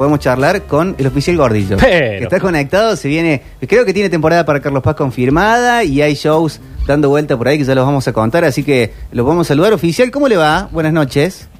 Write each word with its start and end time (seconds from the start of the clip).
podemos 0.00 0.18
charlar 0.20 0.62
con 0.62 0.94
el 0.96 1.06
oficial 1.08 1.36
Gordillo. 1.36 1.76
Pero- 1.78 1.90
Que 2.18 2.22
está 2.24 2.40
conectado, 2.40 2.96
se 2.96 3.06
viene. 3.06 3.42
Creo 3.68 3.84
que 3.84 3.92
tiene 3.92 4.08
temporada 4.08 4.46
para 4.46 4.58
Carlos 4.58 4.82
Paz 4.82 4.94
confirmada 4.94 5.84
y 5.84 6.00
hay 6.00 6.14
shows 6.14 6.58
dando 6.86 7.10
vuelta 7.10 7.36
por 7.36 7.46
ahí 7.48 7.58
que 7.58 7.64
ya 7.64 7.74
los 7.74 7.84
vamos 7.84 8.08
a 8.08 8.12
contar, 8.14 8.42
así 8.46 8.64
que 8.64 8.94
lo 9.12 9.24
vamos 9.26 9.46
a 9.46 9.48
saludar. 9.48 9.74
Oficial, 9.74 10.10
¿cómo 10.10 10.26
le 10.26 10.38
va? 10.38 10.70
Buenas 10.72 10.94
noches. 10.94 11.50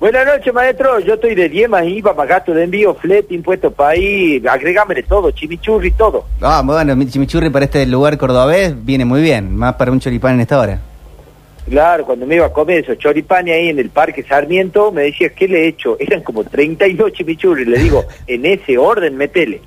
Buenas 0.00 0.24
noches, 0.24 0.54
maestro. 0.54 1.00
Yo 1.00 1.12
estoy 1.14 1.34
de 1.34 1.50
10 1.50 1.68
más 1.68 1.84
IVA, 1.84 2.14
más 2.14 2.26
gasto 2.26 2.54
de 2.54 2.64
envío, 2.64 2.94
flete, 2.94 3.34
impuesto 3.34 3.70
país, 3.70 4.42
agregámele 4.46 5.02
todo, 5.02 5.30
chimichurri, 5.30 5.90
todo. 5.90 6.24
Ah, 6.40 6.62
bueno, 6.64 6.96
mi 6.96 7.06
chimichurri 7.06 7.50
para 7.50 7.66
este 7.66 7.84
lugar 7.84 8.16
cordobés 8.16 8.74
viene 8.86 9.04
muy 9.04 9.20
bien, 9.20 9.54
más 9.54 9.74
para 9.74 9.92
un 9.92 10.00
choripán 10.00 10.36
en 10.36 10.40
esta 10.40 10.58
hora. 10.58 10.80
Claro, 11.68 12.04
cuando 12.04 12.26
me 12.26 12.36
iba 12.36 12.46
a 12.46 12.52
comer 12.52 12.80
esos 12.80 12.98
choripanes 12.98 13.54
ahí 13.54 13.68
en 13.68 13.78
el 13.78 13.90
Parque 13.90 14.22
Sarmiento, 14.22 14.90
me 14.90 15.02
decía, 15.02 15.30
¿qué 15.30 15.46
le 15.48 15.64
he 15.64 15.68
hecho? 15.68 15.96
Eran 16.00 16.22
como 16.22 16.44
32 16.44 17.12
chimichurri. 17.12 17.64
Le 17.64 17.78
digo, 17.78 18.04
en 18.26 18.46
ese 18.46 18.78
orden, 18.78 19.16
metele. 19.16 19.60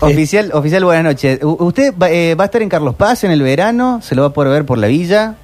Oficial, 0.00 0.50
oficial, 0.52 0.84
buenas 0.84 1.04
noches. 1.04 1.38
¿Usted 1.42 1.94
va, 1.96 2.10
eh, 2.10 2.34
va 2.34 2.44
a 2.44 2.46
estar 2.46 2.60
en 2.60 2.68
Carlos 2.68 2.96
Paz 2.96 3.22
en 3.22 3.30
el 3.30 3.42
verano? 3.42 4.00
¿Se 4.02 4.16
lo 4.16 4.22
va 4.22 4.28
a 4.28 4.32
poder 4.32 4.50
ver 4.50 4.66
por 4.66 4.78
la 4.78 4.88
villa? 4.88 5.36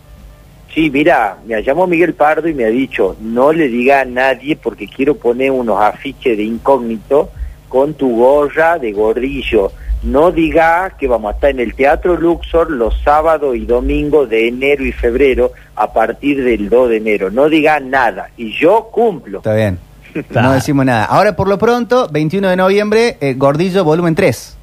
Sí, 0.74 0.90
mira, 0.90 1.38
me 1.46 1.62
llamó 1.62 1.86
Miguel 1.86 2.14
Pardo 2.14 2.48
y 2.48 2.54
me 2.54 2.64
ha 2.64 2.68
dicho, 2.68 3.16
no 3.20 3.52
le 3.52 3.68
diga 3.68 4.00
a 4.00 4.04
nadie 4.04 4.56
porque 4.56 4.86
quiero 4.88 5.16
poner 5.16 5.50
unos 5.50 5.80
afiches 5.80 6.36
de 6.36 6.42
incógnito 6.42 7.30
con 7.68 7.94
tu 7.94 8.16
gorra 8.16 8.78
de 8.78 8.92
gordillo. 8.92 9.72
No 10.02 10.30
diga 10.30 10.94
que 10.98 11.08
vamos 11.08 11.32
a 11.32 11.34
estar 11.34 11.50
en 11.50 11.60
el 11.60 11.74
Teatro 11.74 12.16
Luxor 12.16 12.70
los 12.70 13.00
sábados 13.02 13.56
y 13.56 13.66
domingos 13.66 14.28
de 14.28 14.48
enero 14.48 14.84
y 14.84 14.92
febrero 14.92 15.52
a 15.74 15.92
partir 15.92 16.44
del 16.44 16.68
2 16.68 16.90
de 16.90 16.96
enero. 16.98 17.30
No 17.30 17.48
diga 17.48 17.80
nada. 17.80 18.30
Y 18.36 18.52
yo 18.52 18.90
cumplo. 18.92 19.38
Está 19.38 19.54
bien. 19.54 19.78
No 20.30 20.52
decimos 20.52 20.86
nada. 20.86 21.04
Ahora, 21.04 21.36
por 21.36 21.48
lo 21.48 21.58
pronto, 21.58 22.08
21 22.10 22.48
de 22.48 22.56
noviembre, 22.56 23.18
eh, 23.20 23.34
Gordillo, 23.34 23.84
volumen 23.84 24.14
3. 24.14 24.56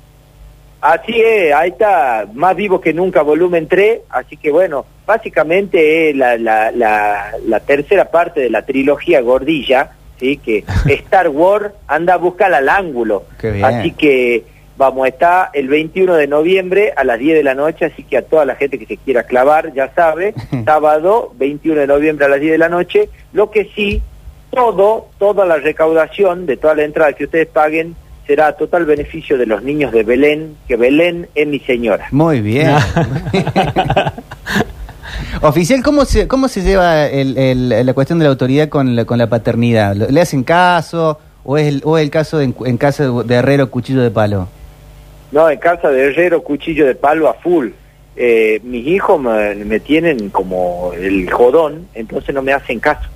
Así 0.81 1.19
es, 1.19 1.53
ahí 1.53 1.71
está, 1.71 2.27
más 2.33 2.55
vivo 2.55 2.79
que 2.79 2.93
nunca, 2.93 3.23
volumen 3.23 3.67
3, 3.67 4.01
así 4.09 4.37
que 4.37 4.51
bueno, 4.51 4.85
básicamente 5.05 6.09
es 6.09 6.15
la, 6.15 6.37
la, 6.37 6.71
la, 6.71 7.31
la 7.43 7.59
tercera 7.61 8.11
parte 8.11 8.41
de 8.41 8.51
la 8.51 8.63
trilogía 8.63 9.21
Gordilla, 9.21 9.91
¿sí? 10.19 10.37
que 10.37 10.63
Star 10.85 11.29
Wars 11.29 11.71
anda 11.87 12.15
a 12.15 12.17
buscar 12.17 12.53
al 12.53 12.69
ángulo, 12.69 13.23
Qué 13.39 13.51
bien. 13.51 13.65
así 13.65 13.91
que 13.91 14.43
vamos 14.77 15.05
a 15.05 15.09
estar 15.09 15.49
el 15.53 15.67
21 15.67 16.15
de 16.15 16.27
noviembre 16.27 16.93
a 16.95 17.03
las 17.03 17.19
10 17.19 17.37
de 17.37 17.43
la 17.43 17.55
noche, 17.55 17.85
así 17.85 18.03
que 18.03 18.17
a 18.17 18.21
toda 18.23 18.45
la 18.45 18.55
gente 18.55 18.77
que 18.77 18.85
se 18.85 18.97
quiera 18.97 19.23
clavar, 19.23 19.73
ya 19.73 19.93
sabe, 19.93 20.33
sábado 20.65 21.31
21 21.37 21.81
de 21.81 21.87
noviembre 21.87 22.25
a 22.25 22.29
las 22.29 22.39
10 22.39 22.51
de 22.53 22.57
la 22.57 22.69
noche, 22.69 23.09
lo 23.33 23.51
que 23.51 23.69
sí, 23.75 24.01
todo, 24.51 25.07
toda 25.17 25.45
la 25.45 25.57
recaudación 25.57 26.45
de 26.45 26.57
toda 26.57 26.75
la 26.75 26.83
entrada 26.83 27.13
que 27.13 27.25
ustedes 27.25 27.47
paguen 27.47 27.95
será 28.25 28.47
a 28.47 28.53
total 28.53 28.85
beneficio 28.85 29.37
de 29.37 29.45
los 29.45 29.61
niños 29.63 29.91
de 29.91 30.03
Belén, 30.03 30.55
que 30.67 30.75
Belén 30.75 31.27
es 31.35 31.47
mi 31.47 31.59
señora. 31.59 32.07
Muy 32.11 32.41
bien. 32.41 32.71
Oficial, 35.41 35.81
¿cómo 35.83 36.05
se, 36.05 36.27
cómo 36.27 36.47
se 36.47 36.61
lleva 36.61 37.07
el- 37.07 37.69
la 37.85 37.93
cuestión 37.93 38.19
de 38.19 38.23
la 38.25 38.29
autoridad 38.31 38.69
con 38.69 38.95
la, 38.95 39.05
con 39.05 39.17
la 39.17 39.27
paternidad? 39.27 39.95
¿Le 39.95 40.21
hacen 40.21 40.43
caso 40.43 41.19
o 41.43 41.57
es 41.57 41.67
el, 41.67 41.81
o 41.83 41.97
el 41.97 42.09
caso 42.09 42.37
de, 42.37 42.53
en, 42.65 42.77
casa 42.77 43.07
de 43.09 43.35
Herrero 43.35 43.69
Cuchillo 43.69 44.01
de 44.01 44.11
Palo? 44.11 44.47
No, 45.31 45.49
en 45.49 45.59
casa 45.59 45.89
de 45.89 46.07
Herrero, 46.11 46.41
cuchillo 46.43 46.85
de 46.85 46.95
palo 46.95 47.27
a 47.27 47.33
full. 47.33 47.69
Eh, 48.15 48.61
mis 48.63 48.87
hijos 48.87 49.19
me, 49.19 49.55
me 49.65 49.79
tienen 49.81 50.29
como 50.29 50.91
el 50.97 51.29
jodón, 51.29 51.87
entonces 51.93 52.33
no 52.33 52.41
me 52.41 52.53
hacen 52.53 52.79
caso. 52.79 53.09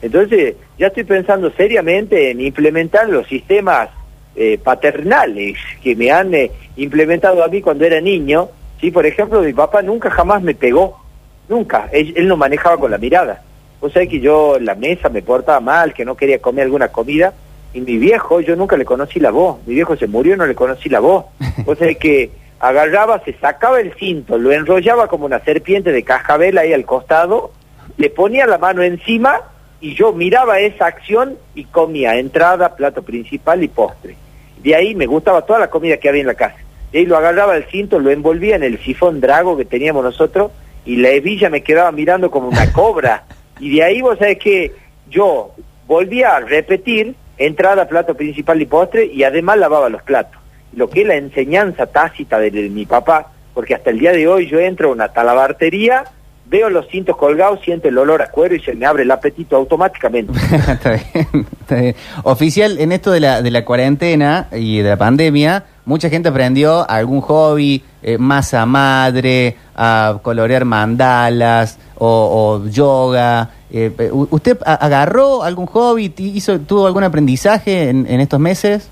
Entonces, 0.00 0.54
ya 0.78 0.88
estoy 0.88 1.02
pensando 1.04 1.50
seriamente 1.56 2.30
en 2.30 2.40
implementar 2.40 3.08
los 3.08 3.26
sistemas 3.26 3.88
eh, 4.36 4.58
paternales 4.62 5.56
que 5.82 5.96
me 5.96 6.10
han 6.12 6.32
eh, 6.34 6.50
implementado 6.76 7.42
a 7.42 7.48
mí 7.48 7.60
cuando 7.62 7.84
era 7.84 8.00
niño. 8.00 8.48
Sí, 8.80 8.90
por 8.90 9.06
ejemplo, 9.06 9.40
mi 9.40 9.52
papá 9.54 9.82
nunca 9.82 10.10
jamás 10.10 10.42
me 10.42 10.54
pegó, 10.54 11.00
nunca. 11.48 11.88
Él, 11.92 12.12
él 12.16 12.28
no 12.28 12.36
manejaba 12.36 12.78
con 12.78 12.90
la 12.90 12.98
mirada. 12.98 13.42
O 13.80 13.90
sea 13.90 14.06
que 14.06 14.20
yo 14.20 14.56
en 14.56 14.64
la 14.64 14.74
mesa 14.74 15.08
me 15.08 15.22
portaba 15.22 15.60
mal, 15.60 15.94
que 15.94 16.04
no 16.04 16.16
quería 16.16 16.38
comer 16.38 16.64
alguna 16.64 16.88
comida. 16.88 17.34
Y 17.74 17.80
mi 17.80 17.98
viejo, 17.98 18.40
yo 18.40 18.56
nunca 18.56 18.76
le 18.76 18.84
conocí 18.84 19.20
la 19.20 19.30
voz. 19.30 19.58
Mi 19.66 19.74
viejo 19.74 19.96
se 19.96 20.06
murió 20.06 20.34
y 20.34 20.38
no 20.38 20.46
le 20.46 20.54
conocí 20.54 20.88
la 20.88 21.00
voz. 21.00 21.26
O 21.66 21.74
sea 21.74 21.92
que 21.94 22.30
agarraba, 22.58 23.22
se 23.24 23.34
sacaba 23.34 23.80
el 23.80 23.92
cinto, 23.94 24.38
lo 24.38 24.52
enrollaba 24.52 25.08
como 25.08 25.26
una 25.26 25.40
serpiente 25.40 25.92
de 25.92 26.02
cascabel 26.02 26.58
ahí 26.58 26.72
al 26.72 26.84
costado, 26.84 27.50
le 27.96 28.10
ponía 28.10 28.46
la 28.46 28.58
mano 28.58 28.82
encima 28.82 29.40
y 29.80 29.94
yo 29.94 30.12
miraba 30.12 30.58
esa 30.60 30.86
acción 30.86 31.36
y 31.54 31.64
comía 31.64 32.16
entrada, 32.16 32.74
plato 32.74 33.02
principal 33.02 33.62
y 33.62 33.68
postre. 33.68 34.16
De 34.62 34.74
ahí 34.74 34.94
me 34.94 35.06
gustaba 35.06 35.42
toda 35.42 35.58
la 35.58 35.70
comida 35.70 35.98
que 35.98 36.08
había 36.08 36.22
en 36.22 36.26
la 36.26 36.34
casa. 36.34 36.56
De 36.92 37.00
ahí 37.00 37.06
lo 37.06 37.16
agarraba 37.16 37.56
el 37.56 37.64
cinto, 37.64 37.98
lo 37.98 38.10
envolvía 38.10 38.56
en 38.56 38.62
el 38.62 38.78
sifón 38.78 39.20
drago 39.20 39.56
que 39.56 39.64
teníamos 39.64 40.02
nosotros 40.02 40.50
y 40.86 40.96
la 40.96 41.10
hebilla 41.10 41.50
me 41.50 41.62
quedaba 41.62 41.92
mirando 41.92 42.30
como 42.30 42.48
una 42.48 42.72
cobra. 42.72 43.24
Y 43.58 43.76
de 43.76 43.82
ahí 43.82 44.00
vos 44.00 44.18
sabés 44.18 44.38
que 44.38 44.72
yo 45.10 45.50
volvía 45.86 46.36
a 46.36 46.40
repetir 46.40 47.14
entrada, 47.36 47.88
plato 47.88 48.14
principal 48.14 48.60
y 48.62 48.66
postre 48.66 49.06
y 49.06 49.24
además 49.24 49.58
lavaba 49.58 49.88
los 49.88 50.02
platos. 50.02 50.40
Lo 50.72 50.88
que 50.88 51.02
es 51.02 51.06
la 51.06 51.16
enseñanza 51.16 51.86
tácita 51.86 52.38
de, 52.38 52.50
de 52.50 52.68
mi 52.68 52.86
papá, 52.86 53.32
porque 53.54 53.74
hasta 53.74 53.90
el 53.90 53.98
día 53.98 54.12
de 54.12 54.28
hoy 54.28 54.46
yo 54.46 54.58
entro 54.58 54.88
a 54.88 54.92
una 54.92 55.08
talabartería, 55.08 56.04
veo 56.48 56.70
los 56.70 56.86
cintos 56.88 57.16
colgados, 57.16 57.60
siento 57.64 57.88
el 57.88 57.98
olor 57.98 58.22
a 58.22 58.30
cuero 58.30 58.54
y 58.54 58.60
se 58.60 58.74
me 58.74 58.86
abre 58.86 59.02
el 59.02 59.10
apetito 59.10 59.56
automáticamente. 59.56 60.32
está 60.68 60.90
bien, 60.92 61.46
está 61.60 61.76
bien. 61.76 61.94
Oficial, 62.22 62.78
en 62.78 62.92
esto 62.92 63.10
de 63.10 63.20
la, 63.20 63.42
de 63.42 63.50
la 63.50 63.64
cuarentena 63.64 64.48
y 64.52 64.78
de 64.78 64.90
la 64.90 64.96
pandemia, 64.96 65.64
mucha 65.84 66.08
gente 66.08 66.28
aprendió 66.28 66.88
algún 66.88 67.20
hobby, 67.20 67.82
eh, 68.06 68.18
masa 68.18 68.64
madre, 68.66 69.56
a 69.74 70.20
colorear 70.22 70.64
mandalas 70.64 71.76
o, 71.96 72.62
o 72.62 72.68
yoga. 72.68 73.50
Eh, 73.70 73.90
¿Usted 74.12 74.58
agarró 74.64 75.42
algún 75.42 75.66
hobby, 75.66 76.14
hizo, 76.16 76.60
tuvo 76.60 76.86
algún 76.86 77.02
aprendizaje 77.02 77.90
en, 77.90 78.06
en 78.06 78.20
estos 78.20 78.38
meses? 78.38 78.88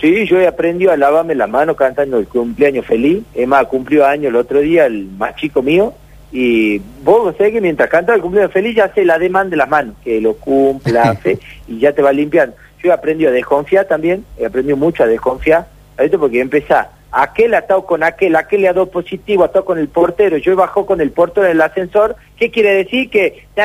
Sí, 0.00 0.26
yo 0.26 0.40
he 0.40 0.48
aprendido 0.48 0.90
a 0.90 0.96
lavarme 0.96 1.36
la 1.36 1.46
mano 1.46 1.76
cantando 1.76 2.18
el 2.18 2.26
cumpleaños 2.26 2.86
feliz. 2.86 3.22
Es 3.34 3.46
más, 3.46 3.66
cumplió 3.66 4.04
año 4.04 4.30
el 4.30 4.34
otro 4.36 4.58
día, 4.58 4.86
el 4.86 5.06
más 5.16 5.36
chico 5.36 5.62
mío. 5.62 5.94
Y 6.32 6.80
vos 7.04 7.36
sabés 7.36 7.52
que 7.52 7.60
mientras 7.60 7.88
canta 7.88 8.14
el 8.14 8.20
cumpleaños 8.20 8.52
feliz 8.52 8.74
ya 8.74 8.86
hace 8.86 9.04
la 9.04 9.16
demanda 9.16 9.50
de 9.50 9.56
las 9.58 9.68
manos, 9.68 9.94
que 10.02 10.20
lo 10.20 10.34
cumpla, 10.34 11.14
fe, 11.22 11.38
y 11.68 11.78
ya 11.78 11.92
te 11.92 12.02
va 12.02 12.12
limpiando. 12.12 12.56
Yo 12.82 12.90
he 12.90 12.92
aprendido 12.92 13.30
a 13.30 13.32
desconfiar 13.32 13.84
también, 13.86 14.24
he 14.38 14.46
aprendido 14.46 14.76
mucho 14.76 15.04
a 15.04 15.06
desconfiar, 15.06 15.68
¿sabes? 15.96 16.10
porque 16.18 16.40
empezar, 16.40 16.90
aquel 17.12 17.54
atado 17.54 17.86
con 17.86 18.02
aquel, 18.02 18.36
aquel 18.36 18.62
le 18.62 18.68
ha 18.68 18.72
dado 18.72 18.90
positivo, 18.90 19.44
atado 19.44 19.64
con 19.64 19.78
el 19.78 19.88
portero, 19.88 20.36
yo 20.36 20.56
bajado 20.56 20.86
con 20.86 21.00
el 21.00 21.10
portero 21.10 21.46
en 21.46 21.52
el 21.52 21.60
ascensor, 21.60 22.16
¿qué 22.36 22.50
quiere 22.50 22.74
decir? 22.74 23.10
Que 23.10 23.46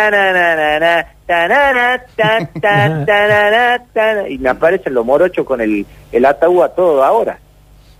y 4.30 4.38
me 4.38 4.50
aparecen 4.50 4.94
los 4.94 5.06
morochos 5.06 5.46
con 5.46 5.62
el, 5.62 5.86
el 6.12 6.26
ataúd 6.26 6.64
a 6.64 6.70
todo 6.70 7.04
ahora. 7.04 7.40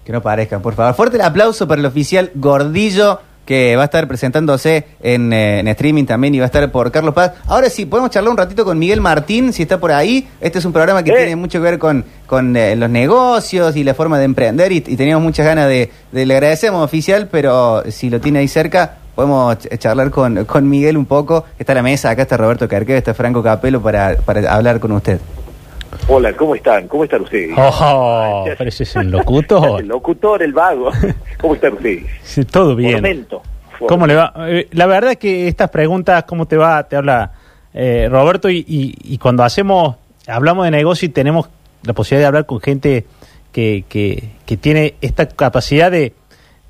Que 0.04 0.12
no 0.12 0.22
parezcan, 0.22 0.62
por 0.62 0.76
favor. 0.76 0.94
Fuerte 0.94 1.18
el 1.18 1.24
aplauso 1.24 1.68
para 1.68 1.80
el 1.80 1.88
oficial 1.88 2.30
Gordillo, 2.36 3.22
que 3.46 3.76
va 3.76 3.84
a 3.84 3.86
estar 3.86 4.08
presentándose 4.08 4.86
en, 5.02 5.32
eh, 5.32 5.60
en 5.60 5.68
streaming 5.68 6.06
también 6.06 6.34
y 6.36 6.40
va 6.40 6.46
a 6.46 6.48
estar 6.48 6.72
por 6.72 6.92
Carlos 6.92 7.14
Paz. 7.14 7.34
Ahora 7.48 7.70
sí, 7.70 7.86
podemos 7.86 8.10
charlar 8.12 8.32
un 8.32 8.38
ratito 8.38 8.66
con 8.66 8.80
Miguel 8.80 9.02
Martín, 9.02 9.54
si 9.54 9.62
está 9.64 9.80
por 9.80 9.92
ahí. 9.92 10.28
Este 10.42 10.60
es 10.60 10.66
un 10.66 10.74
programa 10.74 11.04
que 11.04 11.12
Eh. 11.12 11.16
tiene 11.18 11.36
mucho 11.36 11.60
que 11.60 11.64
ver 11.64 11.78
con, 11.80 12.04
con 12.26 12.58
eh, 12.58 12.76
los 12.76 12.90
negocios 12.90 13.76
y 13.76 13.84
la 13.84 13.94
forma 13.94 14.18
de 14.18 14.26
emprender 14.26 14.72
y, 14.72 14.78
y 14.78 14.96
teníamos 14.98 15.24
muchas 15.24 15.46
ganas 15.46 15.68
de, 15.68 15.92
de- 16.12 16.26
Le 16.26 16.34
agradecemos, 16.34 16.84
oficial, 16.84 17.28
pero 17.32 17.84
si 17.90 18.10
lo 18.10 18.20
tiene 18.20 18.40
ahí 18.40 18.48
cerca, 18.48 18.96
podemos 19.16 19.58
ch- 19.60 19.78
charlar 19.78 20.10
con, 20.10 20.46
con 20.46 20.68
Miguel 20.68 20.98
un 20.98 21.06
poco. 21.06 21.46
Está 21.60 21.74
a 21.74 21.76
la 21.76 21.84
mesa, 21.84 22.10
acá 22.10 22.24
está 22.24 22.38
Roberto 22.38 22.68
Carqueo, 22.68 22.98
está 22.98 23.14
Franco 23.14 23.44
Capelo 23.44 23.82
para, 23.82 24.16
para 24.18 24.52
hablar 24.54 24.80
con 24.80 24.92
usted. 24.94 25.20
Hola, 26.08 26.34
¿cómo 26.34 26.56
están? 26.56 26.88
¿Cómo 26.88 27.04
están 27.04 27.22
ustedes? 27.22 27.52
Oh, 27.58 28.46
pero 28.58 28.70
ese 28.70 28.84
es 28.84 28.96
un 28.96 29.10
locutor. 29.12 29.80
El 29.82 29.88
locutor, 29.90 30.44
el 30.44 30.54
vago. 30.54 30.92
¿Cómo 31.42 31.56
están 31.56 31.74
ustedes? 31.74 32.06
Sí, 32.24 32.44
Todo 32.46 32.76
bien. 32.76 32.94
Formento. 32.94 33.42
¿Cómo 33.88 34.08
le 34.08 34.16
va? 34.16 34.34
Eh, 34.48 34.68
la 34.72 34.86
verdad 34.86 35.12
es 35.12 35.18
que 35.18 35.48
estas 35.48 35.70
preguntas, 35.70 36.24
¿cómo 36.24 36.46
te 36.48 36.58
va? 36.58 36.84
Te 36.88 36.96
habla 36.96 37.32
eh, 37.74 38.08
Roberto 38.10 38.50
y, 38.50 38.60
y- 38.68 38.96
y 39.04 39.18
cuando 39.18 39.44
hacemos, 39.44 39.96
hablamos 40.28 40.66
de 40.66 40.72
negocio 40.72 41.08
y 41.08 41.10
tenemos 41.10 41.50
la 41.84 41.94
posibilidad 41.94 42.22
de 42.24 42.28
hablar 42.28 42.46
con 42.46 42.62
gente 42.62 43.06
que, 43.52 43.84
que, 43.90 44.30
que 44.46 44.58
tiene 44.58 44.96
esta 45.02 45.28
capacidad 45.28 45.92
de, 45.92 46.14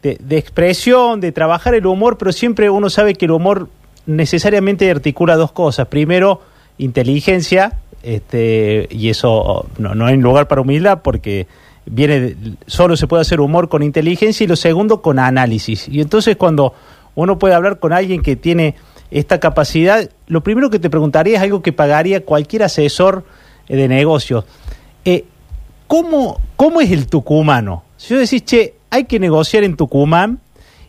de, 0.01 0.17
de 0.19 0.37
expresión, 0.37 1.21
de 1.21 1.31
trabajar 1.31 1.75
el 1.75 1.85
humor, 1.85 2.17
pero 2.17 2.31
siempre 2.31 2.69
uno 2.69 2.89
sabe 2.89 3.13
que 3.13 3.25
el 3.25 3.31
humor 3.31 3.69
necesariamente 4.07 4.89
articula 4.89 5.35
dos 5.35 5.51
cosas. 5.51 5.87
Primero, 5.87 6.41
inteligencia, 6.77 7.79
este, 8.03 8.87
y 8.91 9.09
eso 9.09 9.67
no, 9.77 9.95
no 9.95 10.05
hay 10.05 10.17
lugar 10.17 10.47
para 10.47 10.61
humildad 10.61 11.01
porque 11.01 11.47
viene 11.85 12.35
solo 12.67 12.97
se 12.97 13.07
puede 13.07 13.21
hacer 13.21 13.39
humor 13.39 13.69
con 13.69 13.83
inteligencia 13.83 14.43
y 14.43 14.47
lo 14.47 14.55
segundo 14.55 15.01
con 15.01 15.19
análisis. 15.19 15.87
Y 15.87 16.01
entonces 16.01 16.35
cuando 16.35 16.73
uno 17.15 17.39
puede 17.39 17.53
hablar 17.53 17.79
con 17.79 17.93
alguien 17.93 18.21
que 18.21 18.35
tiene 18.35 18.75
esta 19.11 19.39
capacidad, 19.39 20.09
lo 20.27 20.41
primero 20.41 20.69
que 20.69 20.79
te 20.79 20.89
preguntaría 20.89 21.37
es 21.37 21.41
algo 21.41 21.61
que 21.61 21.73
pagaría 21.73 22.25
cualquier 22.25 22.63
asesor 22.63 23.23
de 23.67 23.87
negocios. 23.87 24.45
Eh, 25.05 25.25
¿cómo, 25.87 26.41
¿Cómo 26.55 26.81
es 26.81 26.91
el 26.91 27.07
tucumano? 27.07 27.83
Si 27.97 28.13
yo 28.13 28.19
decís, 28.19 28.43
che, 28.43 28.73
hay 28.89 29.05
que 29.05 29.19
negociar 29.19 29.63
en 29.63 29.75
Tucumán 29.75 30.39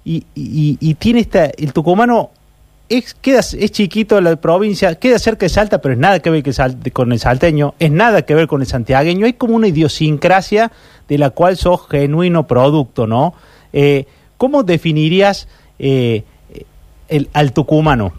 y, 0.04 0.24
y, 0.34 0.78
y 0.80 0.94
tiene 0.94 1.20
esta, 1.20 1.46
el 1.46 1.72
tucumano 1.72 2.30
es, 2.88 3.14
queda, 3.14 3.40
es 3.40 3.72
chiquito 3.72 4.20
la 4.20 4.36
provincia, 4.36 4.94
queda 4.96 5.18
cerca 5.18 5.46
de 5.46 5.50
Salta, 5.50 5.80
pero 5.80 5.94
es 5.94 5.98
nada 5.98 6.20
que 6.20 6.30
ver 6.30 6.42
con 6.92 7.12
el 7.12 7.18
salteño, 7.18 7.74
es 7.78 7.90
nada 7.90 8.22
que 8.22 8.34
ver 8.34 8.46
con 8.46 8.60
el 8.60 8.66
santiagueño, 8.66 9.26
hay 9.26 9.32
como 9.34 9.56
una 9.56 9.68
idiosincrasia 9.68 10.70
de 11.08 11.18
la 11.18 11.30
cual 11.30 11.56
sos 11.56 11.88
genuino 11.88 12.46
producto, 12.46 13.06
¿no? 13.06 13.34
Eh, 13.72 14.06
¿Cómo 14.36 14.62
definirías 14.62 15.48
eh, 15.78 16.24
el, 17.08 17.28
al 17.32 17.52
tucumano? 17.52 18.12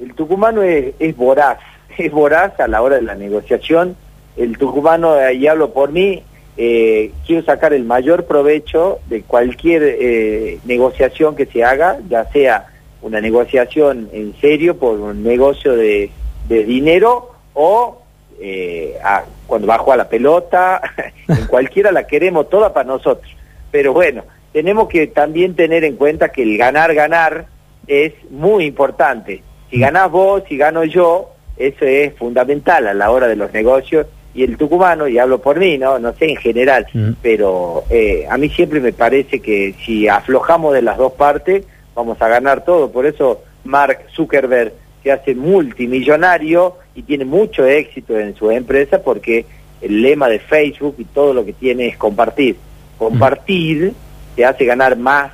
El 0.00 0.14
tucumano 0.14 0.62
es, 0.62 0.94
es 0.98 1.16
voraz, 1.16 1.58
es 1.98 2.12
voraz 2.12 2.58
a 2.60 2.68
la 2.68 2.82
hora 2.82 2.96
de 2.96 3.02
la 3.02 3.14
negociación. 3.14 3.96
El 4.36 4.58
tucumano, 4.58 5.30
y 5.30 5.46
hablo 5.46 5.72
por 5.72 5.92
mí, 5.92 6.22
eh, 6.58 7.12
quiero 7.26 7.44
sacar 7.44 7.74
el 7.74 7.84
mayor 7.84 8.24
provecho 8.24 8.98
de 9.08 9.22
cualquier 9.22 9.82
eh, 9.84 10.58
negociación 10.64 11.36
que 11.36 11.46
se 11.46 11.62
haga, 11.62 11.98
ya 12.08 12.30
sea 12.32 12.66
una 13.06 13.20
negociación 13.20 14.08
en 14.12 14.34
serio 14.40 14.76
por 14.76 14.98
un 14.98 15.22
negocio 15.22 15.76
de, 15.76 16.10
de 16.48 16.64
dinero 16.64 17.30
o 17.54 18.02
eh, 18.40 18.96
a, 19.02 19.22
cuando 19.46 19.68
bajo 19.68 19.92
a 19.92 19.96
la 19.96 20.08
pelota, 20.08 20.82
en 21.28 21.46
cualquiera 21.46 21.92
la 21.92 22.06
queremos 22.06 22.50
toda 22.50 22.74
para 22.74 22.88
nosotros. 22.88 23.30
Pero 23.70 23.92
bueno, 23.92 24.24
tenemos 24.52 24.88
que 24.88 25.06
también 25.06 25.54
tener 25.54 25.84
en 25.84 25.94
cuenta 25.94 26.30
que 26.30 26.42
el 26.42 26.58
ganar, 26.58 26.94
ganar 26.94 27.46
es 27.86 28.12
muy 28.30 28.64
importante. 28.64 29.42
Si 29.70 29.78
ganás 29.78 30.10
vos, 30.10 30.42
si 30.48 30.56
gano 30.56 30.82
yo, 30.84 31.30
eso 31.56 31.84
es 31.84 32.12
fundamental 32.14 32.88
a 32.88 32.94
la 32.94 33.10
hora 33.12 33.28
de 33.28 33.36
los 33.36 33.52
negocios 33.52 34.06
y 34.34 34.42
el 34.42 34.56
tucumano, 34.56 35.06
y 35.06 35.16
hablo 35.18 35.40
por 35.40 35.58
mí, 35.58 35.78
no, 35.78 35.98
no 36.00 36.12
sé 36.14 36.28
en 36.28 36.36
general, 36.36 36.86
Mm. 36.92 37.12
pero 37.22 37.84
eh, 37.88 38.26
a 38.28 38.36
mí 38.36 38.48
siempre 38.50 38.80
me 38.80 38.92
parece 38.92 39.40
que 39.40 39.74
si 39.84 40.08
aflojamos 40.08 40.74
de 40.74 40.82
las 40.82 40.98
dos 40.98 41.12
partes, 41.12 41.64
vamos 41.96 42.20
a 42.20 42.28
ganar 42.28 42.64
todo. 42.64 42.92
Por 42.92 43.06
eso 43.06 43.42
Mark 43.64 44.06
Zuckerberg 44.14 44.72
se 45.02 45.10
hace 45.10 45.34
multimillonario 45.34 46.76
y 46.94 47.02
tiene 47.02 47.24
mucho 47.24 47.64
éxito 47.66 48.16
en 48.16 48.36
su 48.36 48.50
empresa 48.50 49.02
porque 49.02 49.46
el 49.80 50.02
lema 50.02 50.28
de 50.28 50.38
Facebook 50.38 50.94
y 50.98 51.04
todo 51.06 51.34
lo 51.34 51.44
que 51.44 51.54
tiene 51.54 51.88
es 51.88 51.96
compartir. 51.96 52.56
Compartir 52.98 53.94
te 54.36 54.44
hace 54.44 54.64
ganar 54.64 54.96
más 54.96 55.32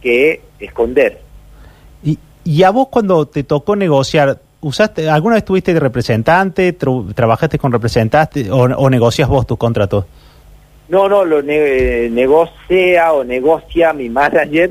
que 0.00 0.40
esconder. 0.58 1.20
Y, 2.02 2.18
y 2.44 2.62
a 2.62 2.70
vos 2.70 2.88
cuando 2.88 3.26
te 3.26 3.42
tocó 3.42 3.76
negociar, 3.76 4.40
usaste 4.60 5.10
¿alguna 5.10 5.34
vez 5.34 5.44
tuviste 5.44 5.74
de 5.74 5.80
representante, 5.80 6.72
trabajaste 6.72 7.58
con 7.58 7.72
representantes 7.72 8.48
o, 8.50 8.62
o 8.62 8.90
negocias 8.90 9.28
vos 9.28 9.46
tus 9.46 9.58
contratos? 9.58 10.04
No, 10.88 11.08
no, 11.08 11.24
lo 11.24 11.42
ne- 11.42 12.04
eh, 12.06 12.10
negocia 12.10 13.12
o 13.14 13.24
negocia 13.24 13.92
mi 13.92 14.08
manager, 14.10 14.70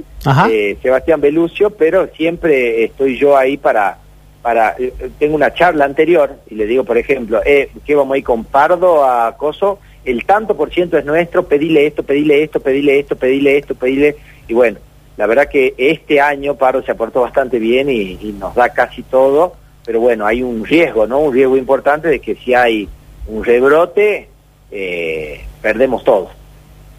eh, 0.51 0.77
Sebastián 0.81 1.19
Belucio, 1.21 1.71
pero 1.71 2.07
siempre 2.15 2.83
estoy 2.83 3.17
yo 3.17 3.35
ahí 3.35 3.57
para, 3.57 3.97
para 4.43 4.75
eh, 4.77 4.93
tengo 5.17 5.35
una 5.35 5.53
charla 5.53 5.85
anterior 5.85 6.35
y 6.49 6.55
le 6.55 6.67
digo, 6.67 6.83
por 6.83 6.97
ejemplo, 6.97 7.41
eh, 7.45 7.69
que 7.85 7.95
vamos 7.95 8.13
a 8.13 8.17
ir 8.19 8.23
con 8.23 8.43
Pardo 8.43 9.03
a 9.03 9.35
Coso, 9.37 9.79
el 10.05 10.23
tanto 10.25 10.55
por 10.55 10.71
ciento 10.71 10.97
es 10.97 11.05
nuestro, 11.05 11.47
pedile 11.47 11.87
esto, 11.87 12.03
pedile 12.03 12.43
esto, 12.43 12.59
pedile 12.59 12.99
esto, 12.99 13.15
pedile 13.15 13.57
esto, 13.57 13.73
pedile, 13.73 14.15
y 14.47 14.53
bueno, 14.53 14.77
la 15.17 15.25
verdad 15.27 15.47
que 15.49 15.73
este 15.77 16.21
año 16.21 16.55
Pardo 16.55 16.83
se 16.83 16.91
aportó 16.91 17.21
bastante 17.21 17.57
bien 17.57 17.89
y, 17.89 18.19
y 18.21 18.35
nos 18.39 18.53
da 18.53 18.69
casi 18.69 19.01
todo, 19.03 19.55
pero 19.85 19.99
bueno, 19.99 20.25
hay 20.27 20.43
un 20.43 20.63
riesgo, 20.65 21.07
¿no? 21.07 21.19
Un 21.19 21.33
riesgo 21.33 21.57
importante 21.57 22.07
de 22.07 22.19
que 22.19 22.35
si 22.35 22.53
hay 22.53 22.87
un 23.27 23.43
rebrote, 23.43 24.27
eh, 24.71 25.41
perdemos 25.63 26.03
todo. 26.03 26.29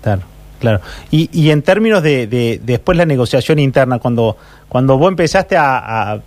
Claro, 0.03 0.23
claro. 0.59 0.81
Y, 1.13 1.31
y 1.33 1.51
en 1.53 1.63
términos 1.63 2.03
de, 2.03 2.27
de- 2.27 2.61
después 2.65 2.99
la 2.99 3.07
negociación 3.07 3.61
interna, 3.61 4.01
cuando, 4.01 4.37
cuando 4.69 4.99
vos 4.99 5.09
empezaste 5.11 5.57
a, 5.57 5.77
a, 5.79 6.13
a- 6.15 6.23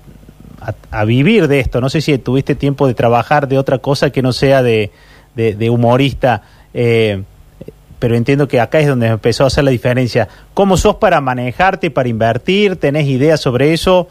a 0.92 1.04
vivir 1.06 1.50
de 1.50 1.60
esto, 1.60 1.81
no 1.81 1.89
sé 1.89 2.00
si 2.00 2.18
tuviste 2.18 2.56
tiempo 2.56 2.88
de 2.88 2.94
trabajar 2.94 3.50
de 3.50 3.57
otra 3.57 3.80
cosa 3.80 4.10
que 4.12 4.22
no 4.22 4.31
sea 4.31 4.63
de, 4.63 4.92
de, 5.36 5.54
de 5.56 5.69
humorista, 5.69 6.44
eh, 6.74 7.24
pero 8.00 8.16
entiendo 8.16 8.48
que 8.48 8.60
acá 8.62 8.80
es 8.80 8.88
donde 8.88 9.07
empezó 9.07 9.44
a 9.44 9.48
hacer 9.48 9.63
la 9.63 9.72
diferencia. 9.72 10.28
¿Cómo 10.54 10.78
sos 10.78 10.95
para 10.98 11.19
manejarte, 11.19 11.89
para 11.89 12.07
invertir? 12.07 12.75
¿Tenés 12.75 13.07
ideas 13.07 13.42
sobre 13.42 13.74
eso? 13.74 14.07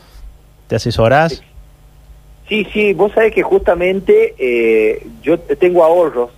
¿Te 0.66 0.74
asesorás? 0.74 1.40
Sí, 2.48 2.66
sí, 2.72 2.92
vos 2.94 3.12
sabés 3.12 3.32
que 3.32 3.42
justamente 3.44 4.34
eh, 4.38 5.06
yo 5.22 5.38
tengo 5.38 5.84
ahorros 5.84 6.30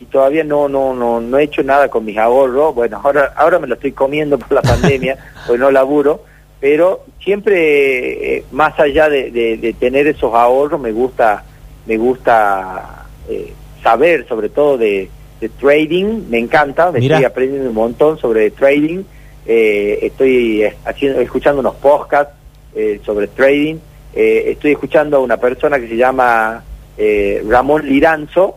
y 0.00 0.04
todavía 0.06 0.44
no, 0.44 0.68
no, 0.68 0.94
no, 0.94 1.20
no 1.20 1.38
he 1.38 1.44
hecho 1.44 1.62
nada 1.62 1.88
con 1.88 2.04
mis 2.04 2.16
ahorros. 2.18 2.74
Bueno, 2.74 3.00
ahora, 3.02 3.32
ahora 3.36 3.58
me 3.58 3.66
lo 3.66 3.74
estoy 3.74 3.92
comiendo 3.92 4.38
por 4.38 4.52
la 4.52 4.62
pandemia, 4.62 5.16
pues 5.46 5.58
no 5.58 5.70
laburo, 5.70 6.22
pero 6.60 7.04
siempre, 7.20 8.36
eh, 8.36 8.44
más 8.52 8.78
allá 8.78 9.08
de, 9.08 9.30
de- 9.30 9.56
de 9.56 9.72
tener 9.72 10.06
esos 10.06 10.34
ahorros, 10.34 10.80
me 10.80 10.92
gusta, 10.92 11.44
me 11.86 11.96
gusta 11.96 13.06
eh, 13.28 13.52
saber 13.82 14.26
sobre 14.28 14.48
todo 14.48 14.76
de, 14.78 15.08
de 15.40 15.48
trading, 15.48 16.28
me 16.28 16.38
encanta, 16.38 16.90
me 16.92 17.00
Mira. 17.00 17.16
estoy 17.16 17.26
aprendiendo 17.26 17.68
un 17.68 17.74
montón 17.74 18.18
sobre 18.18 18.50
trading, 18.50 19.02
eh, 19.46 19.98
estoy 20.02 20.62
eh, 20.62 20.76
haciendo, 20.84 21.20
escuchando 21.20 21.60
unos 21.60 21.76
podcasts 21.76 22.34
eh, 22.74 23.00
sobre 23.04 23.28
trading, 23.28 23.76
eh, 24.14 24.44
estoy 24.48 24.72
escuchando 24.72 25.16
a 25.18 25.20
una 25.20 25.36
persona 25.38 25.78
que 25.78 25.88
se 25.88 25.96
llama 25.96 26.62
eh, 26.96 27.42
Ramón 27.48 27.86
Liranzo 27.88 28.56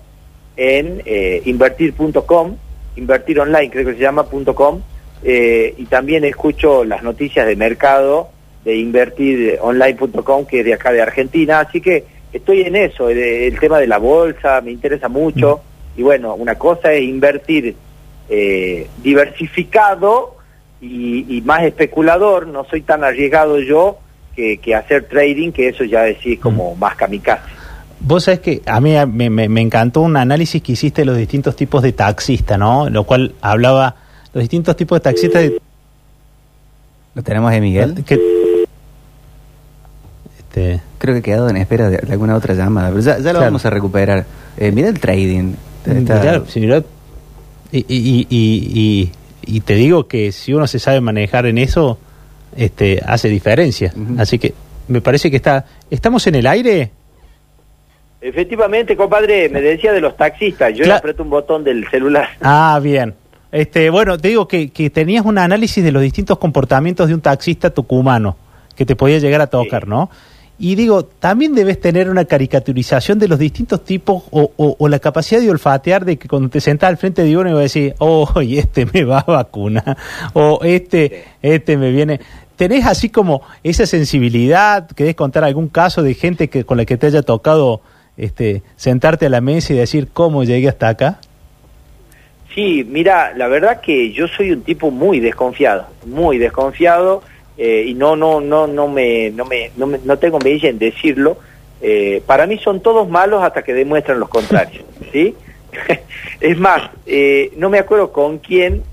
en 0.57 1.01
eh, 1.05 1.41
invertir.com, 1.45 2.55
invertir 2.95 3.39
online 3.39 3.69
creo 3.69 3.85
que 3.85 3.93
se 3.93 3.99
llama 3.99 4.27
punto 4.27 4.53
.com, 4.55 4.81
eh, 5.23 5.73
y 5.77 5.85
también 5.85 6.23
escucho 6.25 6.83
las 6.83 7.03
noticias 7.03 7.45
de 7.47 7.55
mercado 7.55 8.29
de 8.65 8.75
invertironline.com 8.77 10.45
que 10.45 10.59
es 10.59 10.65
de 10.65 10.73
acá 10.73 10.91
de 10.91 11.01
Argentina, 11.01 11.59
así 11.59 11.81
que 11.81 12.05
estoy 12.33 12.61
en 12.61 12.75
eso, 12.75 13.09
el, 13.09 13.17
el 13.17 13.59
tema 13.59 13.79
de 13.79 13.87
la 13.87 13.97
bolsa 13.97 14.61
me 14.61 14.71
interesa 14.71 15.09
mucho, 15.09 15.61
y 15.95 16.03
bueno, 16.03 16.35
una 16.35 16.55
cosa 16.55 16.93
es 16.93 17.03
invertir 17.03 17.75
eh, 18.29 18.87
diversificado 19.03 20.35
y, 20.79 21.37
y 21.37 21.41
más 21.41 21.63
especulador, 21.63 22.47
no 22.47 22.63
soy 22.65 22.81
tan 22.81 23.03
arriesgado 23.03 23.59
yo 23.59 23.97
que, 24.35 24.57
que 24.57 24.73
hacer 24.73 25.05
trading, 25.05 25.51
que 25.51 25.67
eso 25.67 25.83
ya 25.83 26.03
decís 26.03 26.39
como 26.39 26.75
más 26.75 26.95
kamikaze. 26.95 27.60
Vos 28.03 28.23
sabés 28.23 28.39
que 28.39 28.61
a 28.65 28.79
mí 28.81 28.93
me, 29.07 29.29
me- 29.29 29.47
me 29.49 29.61
encantó 29.61 30.01
un 30.01 30.17
análisis 30.17 30.61
que 30.61 30.71
hiciste 30.73 31.01
de 31.01 31.05
los 31.05 31.17
distintos 31.17 31.55
tipos 31.55 31.83
de 31.83 31.91
taxista, 31.93 32.57
¿no? 32.57 32.89
Lo 32.89 33.03
cual 33.03 33.35
hablaba 33.41 33.95
los 34.33 34.41
distintos 34.41 34.75
tipos 34.75 34.97
de 34.97 35.01
taxistas 35.01 35.41
de- 35.43 35.61
¿Lo 37.13 37.21
tenemos 37.23 37.51
de 37.51 37.61
Miguel? 37.61 38.03
que 38.05 38.19
este, 40.39 40.81
Creo 40.97 41.13
que 41.15 41.19
he 41.19 41.23
quedado 41.23 41.49
en 41.49 41.57
espera 41.57 41.89
de, 41.89 41.97
de 41.97 42.11
alguna 42.13 42.35
otra 42.35 42.53
llamada, 42.53 42.89
pero 42.89 43.01
ya, 43.01 43.13
ya 43.17 43.17
lo 43.17 43.39
Claro. 43.39 43.39
vamos 43.45 43.65
a 43.65 43.69
recuperar. 43.69 44.25
Eh, 44.57 44.71
mira 44.71 44.89
el 44.89 44.99
trading. 44.99 45.53
Está- 45.85 46.19
mirá, 46.19 46.43
si 46.47 46.59
mirá, 46.59 46.83
y, 47.71 47.79
y, 47.79 48.27
y, 48.29 48.29
y- 48.29 49.11
y 49.43 49.59
te 49.61 49.75
digo 49.75 50.07
que 50.07 50.31
si 50.31 50.53
uno 50.53 50.67
se 50.67 50.77
sabe 50.79 51.01
manejar 51.01 51.45
en 51.47 51.57
eso, 51.57 51.97
este 52.55 53.01
hace 53.05 53.27
diferencia. 53.29 53.93
Así 54.17 54.37
que 54.37 54.53
me 54.87 55.01
parece 55.01 55.31
que 55.31 55.37
está. 55.37 55.65
¿Estamos 55.89 56.25
en 56.27 56.35
el 56.35 56.45
aire? 56.47 56.91
Efectivamente, 58.21 58.95
compadre, 58.95 59.49
me 59.49 59.61
decía 59.61 59.91
de 59.91 59.99
los 60.01 60.15
taxistas, 60.15 60.71
yo 60.75 60.83
le 60.85 60.91
Cla- 60.91 60.97
aprieto 60.99 61.23
un 61.23 61.29
botón 61.31 61.63
del 61.63 61.89
celular. 61.89 62.29
Ah, 62.41 62.79
bien. 62.81 63.15
Este, 63.51 63.89
bueno, 63.89 64.17
te 64.17 64.27
digo 64.29 64.47
que, 64.47 64.69
que 64.69 64.89
tenías 64.89 65.25
un 65.25 65.37
análisis 65.39 65.83
de 65.83 65.91
los 65.91 66.01
distintos 66.03 66.37
comportamientos 66.37 67.07
de 67.07 67.15
un 67.15 67.21
taxista 67.21 67.71
tucumano 67.71 68.37
que 68.75 68.85
te 68.85 68.95
podía 68.95 69.17
llegar 69.17 69.41
a 69.41 69.47
tocar, 69.47 69.83
Sí. 69.83 69.89
¿no? 69.89 70.09
Y 70.59 70.75
digo, 70.75 71.03
también 71.03 71.55
debes 71.55 71.81
tener 71.81 72.07
una 72.11 72.23
caricaturización 72.25 73.17
de 73.17 73.27
los 73.27 73.39
distintos 73.39 73.83
tipos 73.83 74.23
o, 74.29 74.51
o- 74.55 74.75
o 74.77 74.87
la 74.87 74.99
capacidad 74.99 75.41
de 75.41 75.49
olfatear 75.49 76.05
de 76.05 76.17
que 76.17 76.27
cuando 76.27 76.49
te 76.49 76.61
sentás 76.61 76.89
al 76.89 76.97
frente 76.97 77.23
de 77.23 77.35
uno 77.35 77.49
y 77.49 77.53
vas 77.53 77.59
a 77.61 77.63
decir, 77.63 77.95
oh, 77.97 78.29
y 78.43 78.59
este 78.59 78.85
me 78.93 79.03
va 79.03 79.19
a 79.21 79.23
vacunar, 79.31 79.97
o 80.33 80.59
este, 80.63 81.23
este 81.41 81.75
me 81.77 81.89
viene. 81.91 82.19
¿Tenés 82.55 82.85
así 82.85 83.09
como 83.09 83.41
esa 83.63 83.87
sensibilidad? 83.87 84.87
¿Querés 84.91 85.15
contar 85.15 85.43
algún 85.43 85.67
caso 85.67 86.03
de 86.03 86.13
gente 86.13 86.47
que 86.47 86.63
con 86.63 86.77
la 86.77 86.85
que 86.85 86.95
te 86.95 87.07
haya 87.07 87.23
tocado 87.23 87.81
este, 88.21 88.61
sentarte 88.75 89.25
a 89.25 89.29
la 89.29 89.41
mesa 89.41 89.73
y 89.73 89.77
decir 89.77 90.07
cómo 90.13 90.43
llegué 90.43 90.69
hasta 90.69 90.87
acá? 90.89 91.19
Sí, 92.53 92.85
mira, 92.87 93.33
la 93.35 93.47
verdad 93.47 93.81
que 93.81 94.11
yo 94.11 94.27
soy 94.27 94.51
un 94.51 94.61
tipo 94.61 94.91
muy 94.91 95.19
desconfiado, 95.19 95.87
muy 96.05 96.37
desconfiado 96.37 97.23
eh, 97.57 97.85
y 97.87 97.93
no, 97.93 98.15
no, 98.15 98.39
no, 98.41 98.67
no 98.67 98.87
me, 98.87 99.31
no 99.31 99.45
me, 99.45 99.71
no 99.77 99.87
me- 99.87 99.99
no 100.03 100.17
tengo 100.17 100.37
medida 100.39 100.67
en 100.69 100.77
decirlo. 100.77 101.37
Eh, 101.81 102.21
para 102.25 102.45
mí 102.45 102.57
son 102.59 102.81
todos 102.81 103.09
malos 103.09 103.41
hasta 103.41 103.63
que 103.63 103.73
demuestran 103.73 104.19
los 104.19 104.29
contrarios, 104.29 104.83
¿sí? 105.11 105.33
es 106.41 106.57
más, 106.59 106.89
eh, 107.05 107.51
no 107.57 107.69
me 107.69 107.79
acuerdo 107.79 108.11
con 108.11 108.37
quién, 108.39 108.83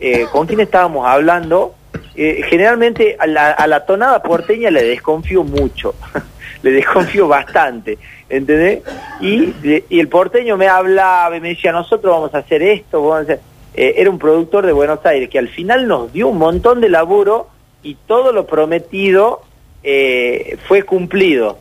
eh, 0.00 0.26
con 0.32 0.46
quién 0.46 0.60
estábamos 0.60 1.06
hablando. 1.06 1.74
Eh, 2.14 2.42
generalmente 2.48 3.16
a 3.18 3.26
la, 3.26 3.52
a 3.52 3.66
la 3.66 3.86
tonada 3.86 4.22
porteña 4.22 4.70
le 4.70 4.82
desconfío 4.82 5.44
mucho. 5.44 5.94
le 6.62 6.70
desconfío 6.70 7.26
bastante, 7.26 7.98
¿entendés? 8.28 8.82
Y, 9.20 9.52
y 9.88 10.00
el 10.00 10.08
porteño 10.08 10.56
me 10.56 10.68
hablaba 10.68 11.36
y 11.36 11.40
me 11.40 11.50
decía, 11.50 11.72
nosotros 11.72 12.14
vamos 12.14 12.34
a 12.34 12.38
hacer 12.38 12.62
esto, 12.62 13.00
vamos 13.02 13.16
a 13.16 13.20
hacer... 13.22 13.40
Eh, 13.74 13.94
era 13.96 14.10
un 14.10 14.18
productor 14.18 14.66
de 14.66 14.72
Buenos 14.72 15.04
Aires 15.06 15.30
que 15.30 15.38
al 15.38 15.48
final 15.48 15.88
nos 15.88 16.12
dio 16.12 16.28
un 16.28 16.38
montón 16.38 16.80
de 16.82 16.90
laburo 16.90 17.48
y 17.82 17.94
todo 18.06 18.30
lo 18.30 18.46
prometido 18.46 19.42
eh, 19.82 20.58
fue 20.68 20.82
cumplido, 20.82 21.58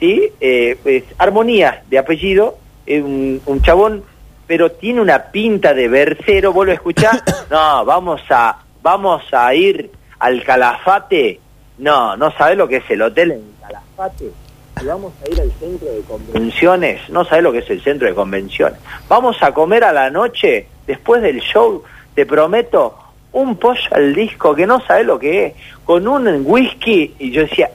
¿sí? 0.00 0.32
Pues, 0.82 1.04
Armonía 1.18 1.84
de 1.88 1.98
apellido, 1.98 2.58
un, 2.88 3.40
un 3.46 3.62
chabón, 3.62 4.02
pero 4.46 4.72
tiene 4.72 5.00
una 5.00 5.30
pinta 5.30 5.72
de 5.72 5.88
versero, 5.88 6.52
¿vos 6.52 6.66
lo 6.66 6.72
escuchás? 6.72 7.22
No, 7.50 7.84
vamos 7.84 8.20
a, 8.30 8.58
vamos 8.82 9.22
a 9.32 9.54
ir 9.54 9.90
al 10.18 10.42
Calafate, 10.44 11.40
no, 11.78 12.16
no 12.16 12.30
sabes 12.32 12.56
lo 12.56 12.68
que 12.68 12.76
es 12.76 12.90
el 12.90 13.02
hotel 13.02 13.32
en 13.32 13.42
Calafate. 13.60 14.30
Y 14.82 14.86
vamos 14.86 15.12
a 15.22 15.30
ir 15.30 15.40
al 15.40 15.52
centro 15.52 15.88
de 15.88 16.00
convenciones, 16.02 17.08
no 17.10 17.24
sabes 17.24 17.44
lo 17.44 17.52
que 17.52 17.58
es 17.58 17.70
el 17.70 17.82
centro 17.82 18.08
de 18.08 18.14
convenciones. 18.14 18.78
Vamos 19.08 19.42
a 19.42 19.52
comer 19.52 19.84
a 19.84 19.92
la 19.92 20.10
noche, 20.10 20.66
después 20.86 21.22
del 21.22 21.40
show, 21.40 21.82
te 22.14 22.26
prometo, 22.26 22.98
un 23.32 23.56
pollo 23.56 23.80
al 23.92 24.14
disco 24.14 24.54
que 24.54 24.66
no 24.66 24.84
sabes 24.84 25.06
lo 25.06 25.18
que 25.18 25.46
es, 25.46 25.54
con 25.84 26.06
un 26.06 26.42
whisky. 26.44 27.14
Y 27.18 27.30
yo 27.30 27.42
decía, 27.42 27.70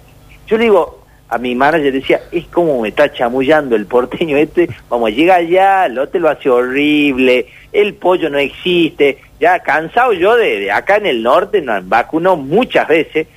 yo 0.48 0.58
le 0.58 0.66
digo 0.66 1.04
a 1.30 1.38
mi 1.38 1.56
manager, 1.56 1.92
decía, 1.92 2.22
es 2.32 2.48
como 2.48 2.82
me 2.82 2.90
está 2.90 3.12
chamullando 3.12 3.76
el 3.76 3.86
porteño 3.86 4.38
este, 4.38 4.70
vamos 4.90 5.10
a 5.10 5.14
llegar 5.14 5.40
allá, 5.40 5.86
el 5.86 6.00
hotel 6.00 6.22
lo 6.22 6.30
hace 6.30 6.50
horrible, 6.50 7.48
el 7.72 7.94
pollo 7.96 8.30
no 8.30 8.38
existe, 8.38 9.20
ya 9.40 9.60
cansado 9.60 10.14
yo 10.14 10.36
de, 10.36 10.72
acá 10.72 10.98
en 10.98 11.06
el 11.06 11.24
norte, 11.24 11.62
nos 11.62 11.88
vacunó 11.88 12.36
muchas 12.36 12.88
veces, 12.88 13.28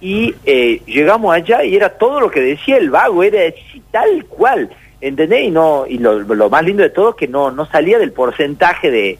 y 0.00 0.34
eh, 0.44 0.82
llegamos 0.86 1.34
allá 1.34 1.64
y 1.64 1.74
era 1.74 1.88
todo 1.88 2.20
lo 2.20 2.30
que 2.30 2.40
decía 2.40 2.76
el 2.76 2.90
vago, 2.90 3.22
era 3.22 3.54
tal 3.90 4.24
cual, 4.26 4.68
¿entendés? 5.00 5.44
Y, 5.44 5.50
no, 5.50 5.86
y 5.88 5.98
lo, 5.98 6.18
lo 6.20 6.50
más 6.50 6.62
lindo 6.62 6.82
de 6.82 6.90
todo 6.90 7.10
es 7.10 7.16
que 7.16 7.28
no, 7.28 7.50
no 7.50 7.64
salía 7.66 7.98
del 7.98 8.12
porcentaje 8.12 8.90
de, 8.90 9.18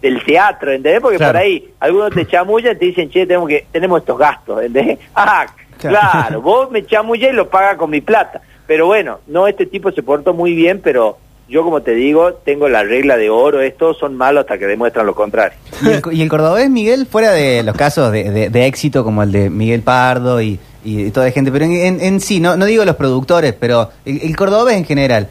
del 0.00 0.24
teatro, 0.24 0.72
¿entendés? 0.72 1.00
Porque 1.00 1.18
por 1.18 1.36
ahí 1.36 1.70
algunos 1.80 2.12
te 2.12 2.26
chamullan 2.26 2.76
y 2.76 2.78
te 2.78 2.84
dicen, 2.86 3.10
che, 3.10 3.26
tenemos, 3.26 3.48
que, 3.48 3.66
tenemos 3.72 4.00
estos 4.00 4.18
gastos, 4.18 4.62
¿entendés? 4.62 4.98
Ah, 5.14 5.46
claro, 5.78 6.40
vos 6.40 6.70
me 6.70 6.86
chamullas 6.86 7.32
y 7.32 7.36
lo 7.36 7.48
pagas 7.48 7.76
con 7.76 7.90
mi 7.90 8.00
plata. 8.00 8.40
Pero 8.66 8.86
bueno, 8.86 9.20
no, 9.26 9.46
este 9.46 9.66
tipo 9.66 9.92
se 9.92 10.02
portó 10.02 10.34
muy 10.34 10.54
bien, 10.54 10.80
pero 10.82 11.18
yo 11.48 11.62
como 11.62 11.82
te 11.82 11.94
digo, 11.94 12.34
tengo 12.34 12.68
la 12.68 12.82
regla 12.82 13.16
de 13.16 13.30
oro, 13.30 13.60
estos 13.60 13.98
son 13.98 14.16
malos 14.16 14.42
hasta 14.42 14.58
que 14.58 14.66
demuestran 14.66 15.06
lo 15.06 15.14
contrario. 15.14 15.58
¿Y 15.82 15.88
el, 15.88 16.02
y 16.12 16.22
el 16.22 16.28
cordobés, 16.28 16.68
Miguel, 16.68 17.06
fuera 17.06 17.32
de 17.32 17.62
los 17.62 17.76
casos 17.76 18.10
de, 18.12 18.50
de, 18.50 18.66
éxito 18.66 19.04
como 19.04 19.22
el 19.22 19.32
de 19.32 19.50
Miguel 19.50 19.82
Pardo 19.82 20.40
y, 20.40 20.58
y 20.84 21.10
toda 21.10 21.26
la 21.26 21.32
gente, 21.32 21.52
pero 21.52 21.64
en, 21.64 22.00
en, 22.00 22.20
sí, 22.20 22.40
no, 22.40 22.56
no 22.56 22.64
digo 22.64 22.84
los 22.84 22.96
productores, 22.96 23.52
pero 23.52 23.90
el, 24.04 24.20
el 24.22 24.36
cordobés 24.36 24.76
en 24.76 24.84
general, 24.84 25.28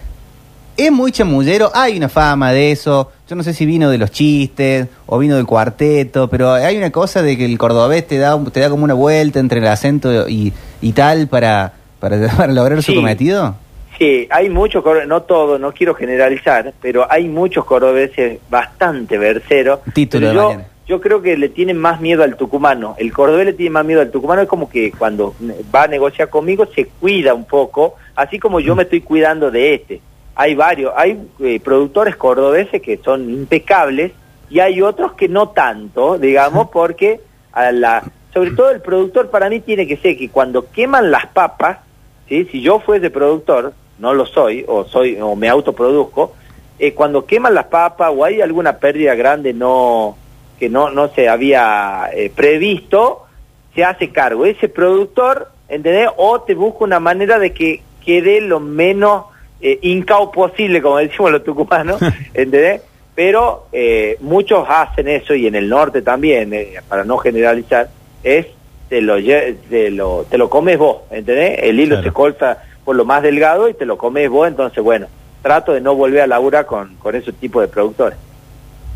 es 0.78 0.92
muy 0.92 1.12
chamullero, 1.12 1.72
hay 1.74 1.98
una 1.98 2.10
fama 2.10 2.52
de 2.52 2.72
eso. 2.72 3.12
Yo 3.30 3.36
no 3.36 3.44
sé 3.44 3.54
si 3.54 3.66
vino 3.66 3.90
de 3.90 3.98
los 3.98 4.12
chistes 4.12 4.88
o 5.06 5.18
vino 5.18 5.36
del 5.36 5.46
cuarteto, 5.46 6.30
pero 6.30 6.52
hay 6.54 6.78
una 6.78 6.92
cosa 6.92 7.22
de 7.22 7.38
que 7.38 7.46
el 7.46 7.58
cordobés 7.58 8.08
te 8.08 8.18
da, 8.18 8.38
te 8.52 8.60
da 8.60 8.70
como 8.70 8.84
una 8.84 8.94
vuelta 8.94 9.40
entre 9.40 9.60
el 9.60 9.68
acento 9.68 10.28
y, 10.28 10.54
y 10.82 10.92
tal 10.92 11.28
para, 11.28 11.74
para, 12.00 12.18
lograr 12.48 12.84
su 12.84 12.94
cometido. 12.94 13.56
Sí, 13.98 14.28
hay 14.30 14.50
muchos, 14.50 14.84
no 15.08 15.24
todo, 15.24 15.58
no 15.58 15.72
quiero 15.72 15.96
generalizar, 15.96 16.74
pero 16.82 17.10
hay 17.10 17.28
muchos 17.28 17.66
cordobeses 17.66 18.40
bastante 18.50 19.18
verseros. 19.18 19.80
Título 19.94 20.34
yo, 20.34 20.62
yo 20.88 21.02
creo 21.02 21.22
que 21.22 21.38
le 21.38 21.50
tienen 21.50 21.78
más 21.78 22.02
miedo 22.02 22.24
al 22.24 22.36
tucumano. 22.36 22.96
El 22.98 23.14
cordobés 23.14 23.46
le 23.46 23.54
tiene 23.54 23.72
más 23.72 23.86
miedo 23.86 24.02
al 24.02 24.12
tucumano. 24.12 24.42
Es 24.42 24.50
como 24.50 24.70
que 24.70 24.92
cuando 24.92 25.34
va 25.74 25.84
a 25.84 25.88
negociar 25.88 26.30
conmigo 26.30 26.66
se 26.76 26.86
cuida 26.86 27.34
un 27.34 27.46
poco, 27.46 27.96
así 28.16 28.38
como 28.38 28.60
yo 28.60 28.74
mm. 28.74 28.78
me 28.78 28.84
estoy 28.84 29.02
cuidando 29.02 29.50
de 29.50 29.74
este 29.76 30.02
hay 30.36 30.54
varios, 30.54 30.94
hay 30.96 31.18
eh, 31.40 31.60
productores 31.62 32.18
cordobeses 32.18 32.82
que 32.82 32.98
son 32.98 33.30
impecables 33.30 34.12
y 34.50 34.60
hay 34.60 34.82
otros 34.82 35.14
que 35.14 35.30
no 35.30 35.50
tanto, 35.50 36.18
digamos, 36.18 36.70
porque 36.74 37.22
a 37.54 37.72
la, 37.72 38.04
sobre 38.34 38.52
todo 38.52 38.70
el 38.72 38.82
productor 38.82 39.30
para 39.30 39.50
mí 39.50 39.62
tiene 39.62 39.88
que 39.88 39.98
ser 39.98 40.18
que 40.18 40.30
cuando 40.30 40.70
queman 40.70 41.10
las 41.10 41.28
papas, 41.28 41.80
¿sí? 42.28 42.46
si 42.52 42.62
yo 42.62 42.80
fuese 42.80 43.10
productor, 43.10 43.74
no 44.00 44.14
lo 44.14 44.26
soy, 44.26 44.66
o 44.68 44.86
soy 44.86 45.20
o 45.20 45.36
me 45.36 45.50
autoproduzco, 45.50 46.34
eh, 46.80 46.94
cuando 46.94 47.26
queman 47.26 47.54
las 47.54 47.66
papas 47.66 48.12
o 48.16 48.26
hay 48.26 48.42
alguna 48.42 48.78
pérdida 48.78 49.16
grande 49.16 49.54
no 49.54 50.18
que 50.60 50.70
no, 50.70 50.90
no 50.90 51.10
se 51.10 51.28
había 51.28 52.10
eh, 52.14 52.32
previsto, 52.34 53.26
se 53.74 53.84
hace 53.84 54.10
cargo. 54.10 54.46
Ese 54.46 54.70
productor, 54.70 55.50
¿entendés? 55.68 56.10
O 56.18 56.42
te 56.42 56.56
busca 56.56 56.84
una 56.86 57.00
manera 57.00 57.40
de 57.40 57.54
que 57.54 57.82
quede 58.04 58.40
lo 58.42 58.60
menos 58.60 59.26
eh, 59.62 59.80
incao 59.82 60.32
posible, 60.32 60.82
como 60.82 60.98
decimos 60.98 61.32
los 61.32 61.44
tucumanos, 61.44 62.00
¿entendés? 62.34 62.82
Pero 63.16 63.68
eh, 63.72 64.18
muchos 64.20 64.66
hacen 64.70 65.08
eso 65.08 65.34
y 65.34 65.48
en 65.48 65.56
el 65.56 65.70
norte 65.70 66.02
también, 66.02 66.54
eh, 66.54 66.76
para 66.88 67.04
no 67.04 67.18
generalizar, 67.18 67.90
es 68.24 68.48
te 68.90 69.02
lo, 69.02 69.16
te 69.16 69.90
lo, 69.90 70.26
te 70.30 70.38
lo 70.38 70.50
comes 70.50 70.78
vos, 70.78 70.98
¿entendés? 71.10 71.60
El 71.64 71.80
hilo 71.80 72.04
se 72.04 72.12
corta 72.12 72.64
por 72.86 72.96
lo 72.96 73.04
más 73.04 73.24
delgado 73.24 73.68
y 73.68 73.74
te 73.74 73.86
lo 73.86 73.98
comes 73.98 74.30
vos, 74.30 74.48
entonces 74.48 74.82
bueno, 74.82 75.08
trato 75.42 75.74
de 75.74 75.82
no 75.82 75.96
volver 75.96 76.22
a 76.22 76.28
laburar 76.28 76.66
con, 76.66 76.96
con 76.96 77.16
ese 77.16 77.34
tipo 77.34 77.60
de 77.60 77.68
productores. 77.68 78.18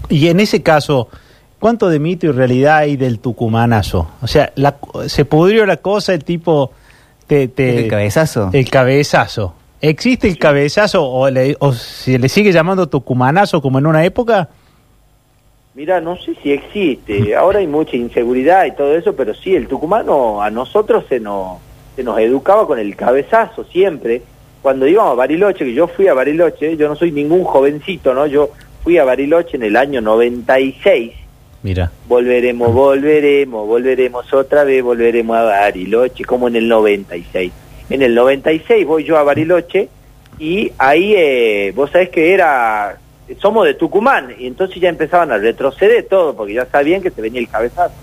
Y 0.08 0.28
en 0.30 0.40
ese 0.40 0.64
caso, 0.64 1.10
¿cuánto 1.60 1.90
de 1.90 2.00
mito 2.00 2.28
y 2.28 2.32
realidad 2.32 2.78
hay 2.78 2.96
del 2.96 3.20
tucumanazo? 3.20 4.08
O 4.22 4.28
sea, 4.28 4.52
la, 4.56 4.78
se 5.08 5.26
pudrió 5.26 5.66
la 5.66 5.78
cosa, 5.78 6.14
el 6.14 6.24
tipo... 6.24 6.72
Te, 7.28 7.48
te, 7.48 7.84
¿El 7.84 7.88
cabezazo? 7.88 8.50
El 8.54 8.70
cabezazo. 8.70 9.54
¿Existe 9.82 10.28
el 10.28 10.40
cabezazo 10.40 11.06
o, 11.06 11.30
le, 11.30 11.56
o 11.60 11.74
se 11.74 12.18
le 12.18 12.28
sigue 12.28 12.52
llamando 12.52 12.90
tucumanazo 12.90 13.62
como 13.62 13.78
en 13.78 13.86
una 13.86 14.04
época? 14.04 14.50
Mira, 15.76 16.02
no 16.02 16.18
sé 16.18 16.36
si 16.42 16.52
existe. 16.52 17.36
Ahora 17.36 17.60
hay 17.60 17.68
mucha 17.68 17.96
inseguridad 17.96 18.66
y 18.66 18.72
todo 18.72 18.96
eso, 18.96 19.16
pero 19.16 19.36
sí, 19.36 19.56
el 19.56 19.68
tucumano 19.68 20.42
a 20.42 20.50
nosotros 20.50 21.06
se 21.08 21.20
nos, 21.20 21.60
se 22.00 22.04
nos 22.06 22.18
educaba 22.20 22.66
con 22.66 22.80
el 22.80 22.96
cabezazo 22.96 23.66
siempre. 23.66 24.22
Cuando 24.62 24.88
íbamos 24.88 25.12
a 25.12 25.16
Bariloche, 25.16 25.66
que 25.66 25.74
yo 25.74 25.88
fui 25.88 26.08
a 26.08 26.14
Bariloche, 26.14 26.78
yo 26.78 26.88
no 26.88 26.96
soy 26.96 27.12
ningún 27.12 27.44
jovencito, 27.44 28.14
¿no? 28.14 28.26
Yo 28.26 28.52
fui 28.86 28.98
a 28.98 29.04
Bariloche 29.04 29.58
en 29.58 29.64
el 29.64 29.76
año 29.76 30.00
96. 30.00 31.12
Mira. 31.62 31.92
Volveremos, 32.08 32.74
volveremos, 32.74 33.68
volveremos 33.68 34.34
otra 34.34 34.64
vez, 34.64 34.82
volveremos 34.82 35.36
a 35.36 35.44
Bariloche, 35.44 36.24
como 36.24 36.48
en 36.48 36.56
el 36.56 36.70
96 36.70 37.52
en 37.90 38.02
el 38.02 38.16
96 38.16 38.86
voy 38.86 39.04
yo 39.04 39.18
a 39.18 39.24
Bariloche 39.24 39.90
y 40.38 40.72
ahí 40.78 41.14
eh, 41.16 41.74
vos 41.76 41.90
sabés 41.92 42.10
que 42.10 42.34
era, 42.34 42.98
somos 43.40 43.66
de 43.66 43.74
Tucumán 43.74 44.36
y 44.38 44.48
entonces 44.48 44.80
ya 44.80 44.90
empezaban 44.90 45.32
a 45.32 45.38
retroceder 45.38 46.06
todo 46.08 46.36
porque 46.36 46.54
ya 46.54 46.66
sabían 46.66 47.02
que 47.02 47.10
se 47.10 47.22
venía 47.22 47.42
el 47.42 47.50
cabezazo 47.50 47.94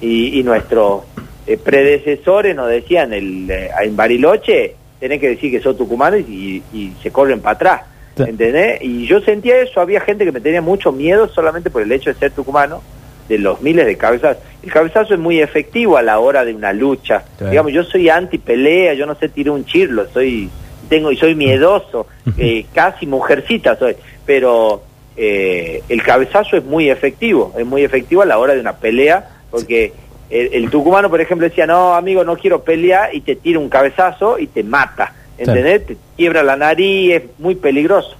y, 0.00 0.42
nuestros 0.42 1.02
eh, 1.46 1.56
predecesores 1.56 2.54
nos 2.54 2.68
decían 2.68 3.12
el, 3.12 3.50
eh, 3.50 3.70
en 3.82 3.96
Bariloche 3.96 4.76
tenés 4.98 5.20
que 5.20 5.30
decir 5.30 5.50
que 5.50 5.60
sos 5.60 5.76
tucumanos 5.76 6.20
y, 6.20 6.62
y 6.72 6.92
se 7.02 7.10
corren 7.10 7.40
para 7.40 7.54
atrás. 7.54 7.82
¿Entendés? 8.18 8.82
Y 8.82 9.06
yo 9.06 9.20
sentía 9.20 9.62
eso, 9.62 9.80
había 9.80 10.00
gente 10.00 10.26
que 10.26 10.32
me 10.32 10.42
tenía 10.42 10.60
mucho 10.60 10.92
miedo 10.92 11.26
solamente 11.28 11.70
por 11.70 11.80
el 11.80 11.90
hecho 11.90 12.12
de 12.12 12.18
ser 12.18 12.32
tucumano 12.32 12.82
de 13.30 13.38
los 13.38 13.62
miles 13.62 13.86
de 13.86 13.96
cabezazos. 13.96 14.42
El 14.62 14.70
cabezazo 14.70 15.14
es 15.14 15.20
muy 15.20 15.40
efectivo 15.40 15.96
a 15.96 16.02
la 16.02 16.18
hora 16.18 16.44
de 16.44 16.52
una 16.52 16.74
lucha. 16.74 17.22
Digamos, 17.38 17.72
yo 17.72 17.82
soy 17.84 18.10
anti 18.10 18.36
pelea, 18.36 18.92
yo 18.92 19.06
no 19.06 19.14
sé 19.14 19.30
tirar 19.30 19.54
un 19.54 19.64
chirlo, 19.64 20.06
soy 20.12 20.50
tengo 20.90 21.12
y 21.12 21.16
soy 21.16 21.36
miedoso, 21.36 22.08
eh, 22.36 22.66
casi 22.74 23.06
mujercita 23.06 23.76
soy, 23.76 23.94
pero 24.26 24.82
eh, 25.16 25.82
el 25.88 26.02
cabezazo 26.02 26.56
es 26.56 26.64
muy 26.64 26.90
efectivo, 26.90 27.54
es 27.56 27.64
muy 27.64 27.84
efectivo 27.84 28.22
a 28.22 28.26
la 28.26 28.38
hora 28.38 28.54
de 28.54 28.60
una 28.60 28.76
pelea, 28.76 29.30
porque 29.52 29.92
el, 30.30 30.70
tucumano, 30.70 31.10
por 31.10 31.20
ejemplo, 31.20 31.48
decía, 31.48 31.66
no, 31.66 31.94
amigo, 31.94 32.24
no 32.24 32.36
quiero 32.36 32.62
pelear, 32.62 33.14
y 33.14 33.20
te 33.20 33.36
tira 33.36 33.58
un 33.58 33.68
cabezazo 33.68 34.38
y 34.38 34.46
te 34.46 34.62
mata, 34.62 35.12
¿entendés? 35.36 35.86
Te 35.86 35.96
quiebra 36.16 36.42
la 36.42 36.56
nariz, 36.56 37.14
es 37.14 37.22
muy 37.38 37.56
peligroso. 37.56 38.16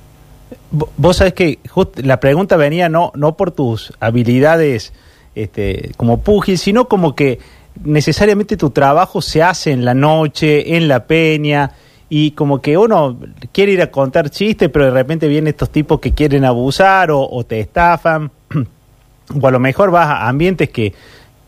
Vos 0.71 1.17
sabés 1.17 1.35
que 1.35 1.59
la 2.03 2.19
pregunta 2.19 2.57
venía 2.57 2.89
no, 2.89 3.13
no 3.15 3.37
por 3.37 3.53
tus 3.53 3.93
habilidades 4.01 4.93
este, 5.35 5.93
como 5.97 6.21
pugil, 6.21 6.59
sino 6.59 6.89
como 6.89 7.15
que 7.15 7.39
necesariamente 7.85 8.57
tu 8.57 8.71
trabajo 8.71 9.23
se 9.23 9.43
hace 9.43 9.71
en 9.71 9.85
la 9.85 9.95
noche, 9.95 10.77
en 10.77 10.89
la 10.89 11.05
peña, 11.05 11.73
y 12.09 12.33
como 12.33 12.61
que 12.61 12.77
uno 12.77 13.19
quiere 13.53 13.73
ir 13.73 13.83
a 13.83 13.91
contar 13.91 14.31
chistes, 14.31 14.69
pero 14.69 14.87
de 14.87 14.91
repente 14.91 15.29
vienen 15.29 15.49
estos 15.49 15.71
tipos 15.71 16.01
que 16.01 16.13
quieren 16.13 16.45
abusar 16.45 17.11
o, 17.13 17.45
te 17.45 17.61
estafan, 17.61 18.33
o 19.41 19.47
a 19.47 19.51
lo 19.51 19.61
mejor 19.61 19.93
vas 19.93 20.09
a 20.09 20.29
ambientes 20.29 20.71
que, 20.71 20.93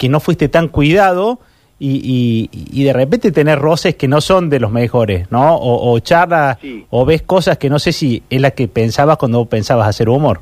que 0.02 0.08
no 0.08 0.18
fuiste 0.18 0.48
tan 0.48 0.66
cuidado 0.66 1.38
y, 1.78 2.50
y, 2.52 2.82
de 2.82 2.92
repente 2.92 3.30
tener 3.30 3.60
roces 3.60 3.94
que 3.94 4.08
no 4.08 4.20
son 4.20 4.50
de 4.50 4.58
los 4.58 4.72
mejores, 4.72 5.30
¿no? 5.30 5.54
O, 5.54 5.92
o 5.92 5.98
charlas 6.00 6.58
o 6.90 7.04
ves 7.04 7.22
cosas 7.22 7.56
que 7.56 7.70
no 7.70 7.78
sé 7.78 7.92
si 7.92 8.20
es 8.28 8.40
la 8.40 8.50
que 8.50 8.66
pensabas 8.66 9.16
cuando 9.16 9.44
pensabas 9.44 9.86
hacer 9.86 10.08
humor. 10.08 10.40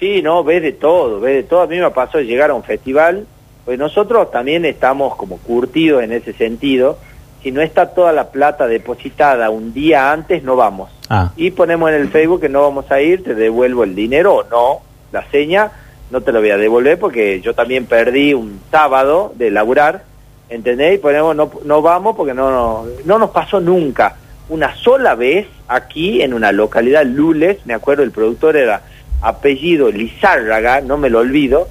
Sí, 0.00 0.20
no, 0.20 0.42
ves 0.42 0.62
de 0.62 0.72
todo, 0.72 1.20
ves 1.20 1.36
de 1.36 1.42
todo. 1.44 1.60
A 1.62 1.66
mí 1.68 1.78
me 1.78 1.90
pasó 1.92 2.18
de 2.18 2.24
llegar 2.24 2.50
a 2.50 2.54
un 2.54 2.64
festival, 2.64 3.24
pues 3.64 3.78
nosotros 3.78 4.32
también 4.32 4.64
estamos 4.64 5.14
como 5.14 5.36
curtidos 5.38 6.02
en 6.02 6.10
ese 6.10 6.32
sentido, 6.32 6.98
si 7.44 7.52
no 7.52 7.60
está 7.60 7.94
toda 7.94 8.12
la 8.12 8.32
plata 8.32 8.66
depositada 8.66 9.48
un 9.50 9.72
día 9.72 10.10
antes, 10.10 10.42
no 10.42 10.56
vamos. 10.56 10.90
Ah. 11.08 11.30
Y 11.36 11.52
ponemos 11.52 11.88
en 11.90 12.00
el 12.00 12.08
Facebook 12.08 12.40
que 12.40 12.48
no 12.48 12.62
vamos 12.62 12.90
a 12.90 13.00
ir, 13.00 13.22
te 13.22 13.36
devuelvo 13.36 13.84
el 13.84 13.94
dinero 13.94 14.34
o 14.34 14.42
no, 14.42 14.80
la 15.12 15.24
seña, 15.30 15.70
no 16.10 16.20
te 16.20 16.32
lo 16.32 16.40
voy 16.40 16.50
a 16.50 16.56
devolver 16.56 16.98
porque 16.98 17.40
yo 17.40 17.54
también 17.54 17.86
perdí 17.86 18.34
un 18.34 18.60
sábado 18.70 19.32
de 19.36 19.50
laburar, 19.50 20.04
¿entendés? 20.48 20.96
Y 20.96 20.98
ponemos 20.98 21.34
no, 21.36 21.50
no 21.64 21.82
vamos 21.82 22.16
porque 22.16 22.34
no, 22.34 22.50
no, 22.50 22.86
no 23.04 23.18
nos 23.18 23.30
pasó 23.30 23.60
nunca. 23.60 24.16
Una 24.48 24.74
sola 24.76 25.14
vez 25.14 25.46
aquí 25.68 26.22
en 26.22 26.34
una 26.34 26.50
localidad, 26.50 27.04
Lules, 27.04 27.58
me 27.64 27.74
acuerdo, 27.74 28.02
el 28.02 28.10
productor 28.10 28.56
era 28.56 28.82
apellido 29.22 29.90
Lizárraga, 29.90 30.80
no 30.80 30.96
me 30.96 31.10
lo 31.10 31.20
olvido, 31.20 31.68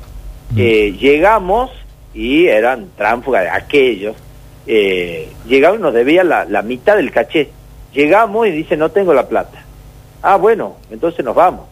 eh, 0.56 0.96
llegamos 0.98 1.72
y 2.14 2.48
eran 2.48 2.88
tránsfugas 2.96 3.44
de 3.44 3.50
aquellos, 3.50 4.16
eh, 4.66 5.30
llegamos 5.48 5.80
y 5.80 5.82
nos 5.82 5.94
debía 5.94 6.24
la, 6.24 6.46
la 6.46 6.62
mitad 6.62 6.96
del 6.96 7.12
caché. 7.12 7.50
Llegamos 7.94 8.48
y 8.48 8.52
dice, 8.52 8.78
no 8.78 8.90
tengo 8.90 9.14
la 9.14 9.28
plata. 9.28 9.64
Ah, 10.22 10.38
bueno, 10.38 10.76
entonces 10.92 11.26
nos 11.26 11.36
vamos. 11.36 11.66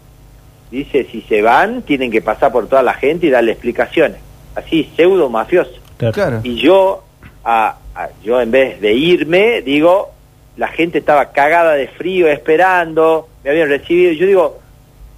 Dice, 0.72 1.06
si 1.12 1.22
se 1.22 1.42
van, 1.42 1.82
tienen 1.84 2.12
que 2.12 2.22
pasar 2.22 2.52
por 2.52 2.68
toda 2.68 2.84
la 2.84 2.94
gente 2.94 3.28
y 3.28 3.30
darle 3.30 3.54
explicaciones. 3.54 4.18
Así, 4.56 4.90
pseudo 4.96 5.30
mafioso. 5.30 5.72
Claro. 5.98 6.42
Y 6.44 6.56
yo, 6.56 7.04
a, 7.44 7.78
a- 7.96 8.10
yo 8.24 8.42
en 8.42 8.52
vez 8.52 8.82
de 8.82 8.94
irme, 8.94 9.62
digo, 9.62 10.12
la 10.58 10.68
gente 10.68 10.98
estaba 11.00 11.32
cagada 11.32 11.74
de 11.74 11.88
frío 11.88 12.28
esperando, 12.28 13.28
me 13.44 13.52
habían 13.52 13.70
recibido. 13.70 14.12
Yo 14.14 14.26
digo, 14.28 14.60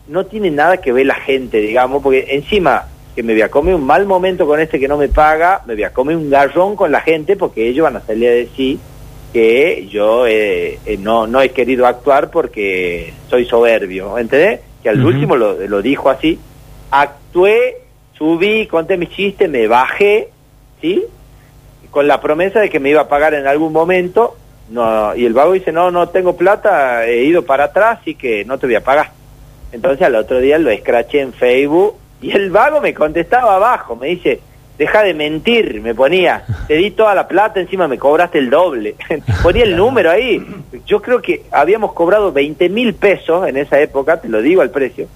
no 0.07 0.25
tiene 0.25 0.51
nada 0.51 0.77
que 0.77 0.91
ver 0.91 1.05
la 1.05 1.15
gente, 1.15 1.57
digamos, 1.59 2.03
porque 2.03 2.27
encima 2.29 2.87
que 3.15 3.23
me 3.23 3.33
voy 3.33 3.41
a 3.41 3.49
comer 3.49 3.75
un 3.75 3.83
mal 3.85 4.05
momento 4.05 4.45
con 4.45 4.59
este 4.59 4.79
que 4.79 4.87
no 4.87 4.97
me 4.97 5.07
paga, 5.09 5.61
me 5.65 5.73
voy 5.73 5.83
a 5.83 5.91
comer 5.93 6.15
un 6.15 6.29
garrón 6.29 6.75
con 6.75 6.91
la 6.91 7.01
gente 7.01 7.35
porque 7.35 7.67
ellos 7.67 7.83
van 7.83 7.97
a 7.97 8.01
salir 8.01 8.27
a 8.29 8.31
decir 8.33 8.77
que 9.33 9.87
yo 9.91 10.25
eh, 10.27 10.79
eh, 10.85 10.97
no, 10.97 11.27
no 11.27 11.41
he 11.41 11.49
querido 11.49 11.85
actuar 11.85 12.29
porque 12.31 13.13
soy 13.29 13.45
soberbio, 13.45 14.17
¿entendés? 14.17 14.61
Que 14.83 14.89
al 14.89 15.03
último 15.03 15.35
lo, 15.35 15.53
lo 15.67 15.81
dijo 15.81 16.09
así, 16.09 16.39
actué, 16.91 17.81
subí, 18.17 18.67
conté 18.67 18.97
mis 18.97 19.09
chistes, 19.09 19.49
me 19.49 19.67
bajé, 19.67 20.29
¿sí? 20.81 21.03
Con 21.91 22.07
la 22.07 22.21
promesa 22.21 22.59
de 22.59 22.69
que 22.69 22.79
me 22.79 22.89
iba 22.89 23.01
a 23.01 23.07
pagar 23.09 23.33
en 23.33 23.47
algún 23.47 23.73
momento, 23.73 24.37
no, 24.69 25.15
y 25.15 25.25
el 25.25 25.33
vago 25.33 25.53
dice, 25.53 25.71
no, 25.71 25.89
no 25.91 26.09
tengo 26.09 26.37
plata, 26.37 27.05
he 27.07 27.23
ido 27.23 27.43
para 27.43 27.65
atrás, 27.65 27.99
así 28.01 28.15
que 28.15 28.45
no 28.45 28.57
te 28.57 28.67
voy 28.67 28.75
a 28.75 28.83
pagar. 28.83 29.11
Entonces 29.71 30.05
al 30.05 30.15
otro 30.15 30.39
día 30.39 30.57
lo 30.57 30.69
escraché 30.69 31.21
en 31.21 31.33
Facebook 31.33 31.95
y 32.21 32.31
el 32.31 32.51
vago 32.51 32.81
me 32.81 32.93
contestaba 32.93 33.55
abajo, 33.55 33.95
me 33.95 34.07
dice, 34.07 34.41
deja 34.79 35.03
de 35.03 35.13
mentir, 35.13 35.81
me 35.81 35.93
ponía, 35.93 36.45
te 36.67 36.75
di 36.75 36.91
toda 36.91 37.13
la 37.13 37.27
plata, 37.27 37.59
encima 37.59 37.89
me 37.89 37.99
cobraste 37.99 38.39
el 38.39 38.49
doble. 38.49 38.95
ponía 39.43 39.65
el 39.65 39.75
número 39.75 40.09
ahí. 40.09 40.41
Yo 40.87 41.01
creo 41.01 41.21
que 41.21 41.43
habíamos 41.51 41.91
cobrado 41.91 42.31
20 42.31 42.69
mil 42.69 42.95
pesos 42.95 43.45
en 43.47 43.57
esa 43.57 43.79
época, 43.81 44.21
te 44.21 44.29
lo 44.29 44.41
digo 44.41 44.61
al 44.61 44.71
precio, 44.71 45.07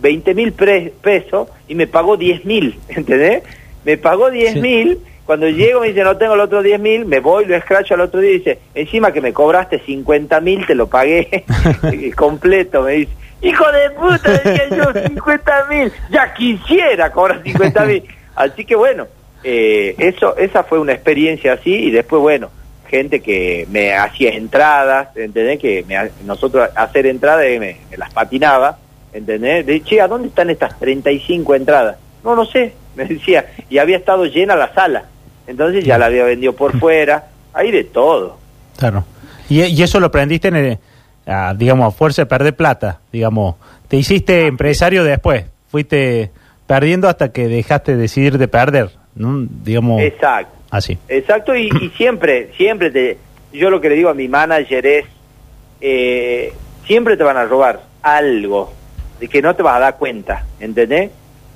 20 0.00 0.34
mil 0.34 0.52
pesos 0.52 1.48
y 1.66 1.74
me 1.74 1.88
pagó 1.88 2.16
10 2.16 2.44
mil, 2.44 2.78
¿entendés? 2.88 3.42
Me 3.84 3.96
pagó 3.96 4.30
10 4.30 4.56
mil, 4.62 4.98
cuando 5.26 5.48
llego 5.48 5.80
me 5.80 5.88
dice, 5.88 6.04
no 6.04 6.16
tengo 6.16 6.34
el 6.34 6.40
otro 6.40 6.62
10 6.62 6.78
mil, 6.78 7.04
me 7.04 7.18
voy, 7.18 7.44
lo 7.44 7.56
escracho 7.56 7.94
al 7.94 8.02
otro 8.02 8.20
día 8.20 8.30
y 8.30 8.38
dice, 8.38 8.60
encima 8.76 9.10
que 9.10 9.20
me 9.20 9.32
cobraste 9.32 9.80
50 9.80 10.40
mil, 10.40 10.64
te 10.64 10.76
lo 10.76 10.86
pagué 10.86 11.44
completo, 12.16 12.82
me 12.82 12.92
dice. 12.92 13.12
Hijo 13.40 13.64
de 13.70 13.90
puta, 13.90 14.30
decía 14.30 14.68
yo, 14.76 14.92
50 14.92 15.66
mil, 15.70 15.92
ya 16.08 16.32
quisiera 16.34 17.10
cobrar 17.10 17.42
50 17.42 17.84
mil. 17.84 18.04
Así 18.38 18.64
que 18.64 18.76
bueno, 18.76 19.08
eh, 19.42 19.96
eso, 19.98 20.36
esa 20.36 20.62
fue 20.62 20.78
una 20.78 20.92
experiencia 20.92 21.54
así 21.54 21.74
y 21.74 21.90
después 21.90 22.22
bueno, 22.22 22.50
gente 22.86 23.20
que 23.20 23.66
me 23.68 23.94
hacía 23.94 24.30
entradas, 24.30 25.08
¿entendés? 25.16 25.58
Que 25.58 25.84
me, 25.88 25.96
nosotros 26.24 26.70
hacer 26.76 27.06
entradas 27.06 27.44
eh, 27.46 27.58
me, 27.58 27.78
me 27.90 27.96
las 27.96 28.12
patinaba, 28.12 28.78
¿entendés? 29.12 29.66
De, 29.66 29.82
che, 29.82 30.00
¿a 30.00 30.06
dónde 30.06 30.28
están 30.28 30.50
estas 30.50 30.78
35 30.78 31.52
entradas? 31.56 31.96
No, 32.22 32.36
no 32.36 32.44
sé, 32.44 32.74
me 32.94 33.06
decía, 33.06 33.44
y 33.68 33.78
había 33.78 33.96
estado 33.96 34.24
llena 34.24 34.54
la 34.54 34.72
sala, 34.72 35.06
entonces 35.48 35.84
ya 35.84 35.98
la 35.98 36.06
había 36.06 36.22
vendido 36.22 36.52
por 36.52 36.78
fuera, 36.78 37.30
hay 37.52 37.72
de 37.72 37.82
todo. 37.82 38.38
Claro. 38.76 39.04
Y, 39.48 39.62
y 39.62 39.82
eso 39.82 39.98
lo 39.98 40.06
aprendiste 40.06 40.46
en 40.46 40.56
el, 40.56 40.78
a, 41.26 41.54
digamos, 41.54 41.92
a 41.92 41.96
fuerza 41.96 42.22
de 42.22 42.26
perder 42.26 42.54
plata, 42.54 43.00
digamos. 43.10 43.56
Te 43.88 43.96
hiciste 43.96 44.46
empresario 44.46 45.02
después, 45.02 45.46
fuiste 45.72 46.30
perdiendo 46.68 47.08
hasta 47.08 47.32
que 47.32 47.48
dejaste 47.48 47.96
de 47.96 48.02
decidir 48.02 48.36
de 48.36 48.46
perder, 48.46 48.90
¿no? 49.16 49.46
Digamos, 49.64 50.02
Exacto. 50.02 50.54
así. 50.70 50.98
Exacto, 51.08 51.56
y, 51.56 51.70
y 51.80 51.88
siempre, 51.96 52.50
siempre 52.56 52.90
te, 52.90 53.16
yo 53.54 53.70
lo 53.70 53.80
que 53.80 53.88
le 53.88 53.94
digo 53.96 54.10
a 54.10 54.14
mi 54.14 54.28
manager 54.28 54.86
es, 54.86 55.06
eh, 55.80 56.52
siempre 56.86 57.16
te 57.16 57.24
van 57.24 57.38
a 57.38 57.46
robar 57.46 57.80
algo 58.02 58.70
de 59.18 59.28
que 59.28 59.40
no 59.40 59.56
te 59.56 59.62
vas 59.62 59.76
a 59.76 59.80
dar 59.80 59.96
cuenta, 59.96 60.44
¿entendés? 60.60 61.10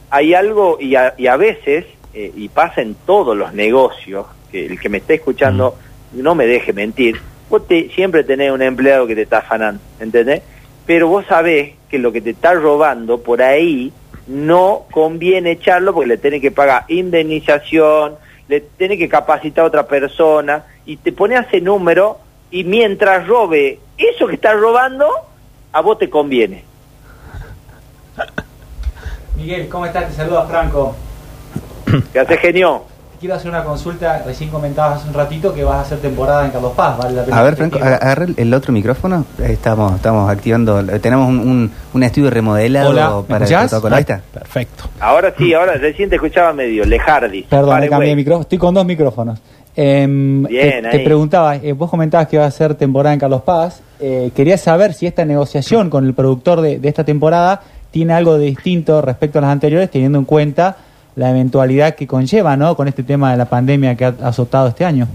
Hay 0.09 0.33
algo, 0.33 0.79
y 0.81 0.95
a, 0.97 1.15
y 1.19 1.27
a 1.27 1.37
veces, 1.37 1.85
eh, 2.15 2.33
y 2.35 2.49
pasa 2.49 2.81
en 2.81 2.95
todos 3.07 3.37
los 3.37 3.53
negocios, 3.53 4.27
que 4.51 4.65
el 4.65 4.81
que 4.81 4.89
me 4.89 4.99
esté 4.99 5.15
escuchando 5.15 5.77
no 6.15 6.35
me 6.35 6.47
deje 6.47 6.73
mentir, 6.73 7.21
vos 7.51 7.69
te, 7.69 7.91
siempre 7.91 8.25
tenés 8.25 8.51
un 8.51 8.63
empleado 8.63 9.07
que 9.07 9.15
te 9.15 9.23
está 9.23 9.39
afanando, 9.39 9.83
¿entendés? 10.01 10.41
Pero 10.87 11.09
vos 11.09 11.27
sabés 11.27 11.75
que 11.91 11.99
lo 11.99 12.13
que 12.13 12.23
te 12.23 12.31
está 12.31 12.55
robando 12.55 13.23
por 13.23 13.43
ahí 13.43 13.93
no 14.27 14.85
conviene 14.91 15.53
echarlo 15.53 15.93
porque 15.93 16.09
le 16.09 16.19
tiene 16.19 16.41
que 16.41 16.51
pagar 16.51 16.85
indemnización, 16.89 18.17
le 18.49 18.61
tiene 18.61 18.99
que 18.99 19.09
capacitar 19.09 19.65
a 19.65 19.69
otra 19.69 19.87
persona 19.87 20.65
y 20.87 20.97
te 20.97 21.13
pone 21.13 21.37
ese 21.37 21.61
número 21.61 22.19
y 22.51 22.65
mientras 22.65 23.27
robe 23.27 23.81
eso 23.97 24.27
que 24.27 24.35
está 24.35 24.53
robando, 24.53 25.09
a 25.73 25.81
vos 25.81 25.99
te 25.99 26.11
conviene. 26.11 26.65
Miguel, 29.37 29.69
¿cómo 29.69 29.87
estás? 29.87 30.09
Te 30.09 30.15
saluda 30.15 30.47
Franco. 30.47 30.95
¿Qué 32.13 32.19
hace 32.19 32.37
genio? 32.37 32.85
Quiero 33.23 33.37
hacer 33.37 33.53
una 33.53 33.63
consulta. 33.63 34.21
Recién 34.27 34.51
comentabas 34.51 34.99
hace 34.99 35.09
un 35.09 35.15
ratito 35.15 35.55
que 35.55 35.63
vas 35.63 35.77
a 35.77 35.81
hacer 35.83 35.99
temporada 35.99 36.45
en 36.45 36.51
Carlos 36.51 36.73
Paz. 36.73 36.99
Vale 36.99 37.15
la 37.15 37.25
pena 37.25 37.39
A 37.39 37.43
ver, 37.45 37.55
Franco, 37.55 37.79
agarra 37.79 38.27
el, 38.37 38.53
otro 38.53 38.73
micrófono. 38.73 39.25
Ahí 39.39 39.53
Estamos, 39.53 39.95
estamos 39.95 40.29
activando. 40.29 40.85
Tenemos 40.99 41.29
un, 41.29 41.39
un, 41.39 41.71
un 41.95 42.03
estudio 42.03 42.31
remodelado 42.31 42.91
Hola, 42.91 43.15
¿me 43.19 43.23
para 43.23 43.45
el 43.45 43.69
protocolo. 43.69 43.95
Ahí 43.95 44.01
está. 44.01 44.21
Perfecto. 44.35 44.91
Ahora 44.99 45.33
sí, 45.39 45.55
ahora 45.55 45.75
recién 45.75 46.11
te 46.11 46.17
escuchaba 46.17 46.53
medio 46.53 46.85
lejardis. 46.85 47.47
Perdón, 47.47 47.79
me 47.79 47.89
cambié 47.89 48.09
de 48.09 48.17
micrófono. 48.17 48.43
Estoy 48.43 48.59
con 48.59 48.75
dos 48.75 48.85
micrófonos. 48.85 49.39
Em, 49.77 50.43
Bien, 50.43 50.83
te, 50.83 50.91
te 50.91 50.99
preguntaba, 51.05 51.55
eh, 51.55 51.73
vos 51.75 51.89
comentabas 51.89 52.27
que 52.27 52.35
iba 52.35 52.45
a 52.45 52.51
ser 52.51 52.75
temporada 52.75 53.15
en 53.15 53.21
Carlos 53.21 53.43
Paz. 53.43 53.83
Eh, 54.01 54.33
quería 54.35 54.59
saber 54.59 54.95
si 54.95 55.07
esta 55.07 55.25
negociación 55.25 55.91
con 55.91 56.07
el 56.07 56.15
productor 56.15 56.61
de, 56.61 56.81
de 56.81 56.89
esta 56.89 57.05
temporada 57.05 57.63
tiene 57.93 58.15
algo 58.15 58.37
de 58.37 58.47
distinto 58.47 59.01
respecto 59.01 59.39
a 59.39 59.43
las 59.43 59.53
anteriores, 59.53 59.93
teniendo 59.93 60.19
en 60.19 60.25
cuenta 60.25 60.77
la 61.17 61.31
eventualidad 61.31 61.95
que 61.95 62.07
conlleva, 62.07 62.57
¿no? 62.57 62.75
Con 62.77 62.89
este 62.89 63.03
tema 63.03 63.31
de 63.33 63.37
la 63.39 63.47
pandemia 63.47 63.95
que 63.97 64.05
ha 64.07 64.15
azotado 64.23 64.69
este 64.69 64.85
año. 64.85 65.09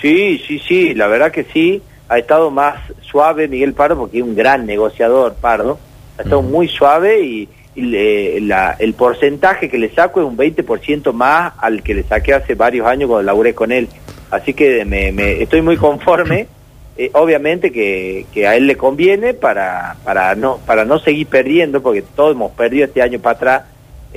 Sí, 0.00 0.40
sí, 0.46 0.60
sí, 0.66 0.94
la 0.94 1.06
verdad 1.06 1.32
que 1.32 1.44
sí. 1.44 1.82
Ha 2.08 2.18
estado 2.18 2.50
más 2.52 2.76
suave 3.00 3.48
Miguel 3.48 3.72
Pardo 3.74 3.98
porque 3.98 4.18
es 4.18 4.22
un 4.22 4.36
gran 4.36 4.64
negociador, 4.66 5.34
Pardo. 5.40 5.78
Ha 6.18 6.22
estado 6.22 6.40
muy 6.42 6.68
suave 6.68 7.20
y, 7.24 7.48
y 7.74 7.82
le- 7.82 8.40
la- 8.42 8.76
el 8.78 8.94
porcentaje 8.94 9.68
que 9.68 9.78
le 9.78 9.90
saco 9.92 10.20
es 10.20 10.26
un 10.26 10.36
20% 10.36 11.12
más 11.12 11.54
al 11.58 11.82
que 11.82 11.94
le 11.94 12.04
saqué 12.04 12.34
hace 12.34 12.54
varios 12.54 12.86
años 12.86 13.08
cuando 13.08 13.24
laburé 13.24 13.54
con 13.54 13.72
él. 13.72 13.88
Así 14.30 14.54
que 14.54 14.84
me, 14.84 15.10
me- 15.12 15.42
estoy 15.42 15.62
muy 15.62 15.76
conforme. 15.76 16.46
Eh, 16.98 17.10
obviamente 17.12 17.70
que, 17.72 18.24
que 18.32 18.46
a 18.46 18.56
él 18.56 18.66
le 18.66 18.78
conviene 18.78 19.34
para, 19.34 19.96
para, 20.02 20.34
no, 20.34 20.56
para 20.64 20.86
no 20.86 20.98
seguir 20.98 21.26
perdiendo, 21.26 21.82
porque 21.82 22.00
todos 22.00 22.32
hemos 22.34 22.52
perdido 22.52 22.86
este 22.86 23.02
año 23.02 23.18
para 23.18 23.36
atrás. 23.36 23.62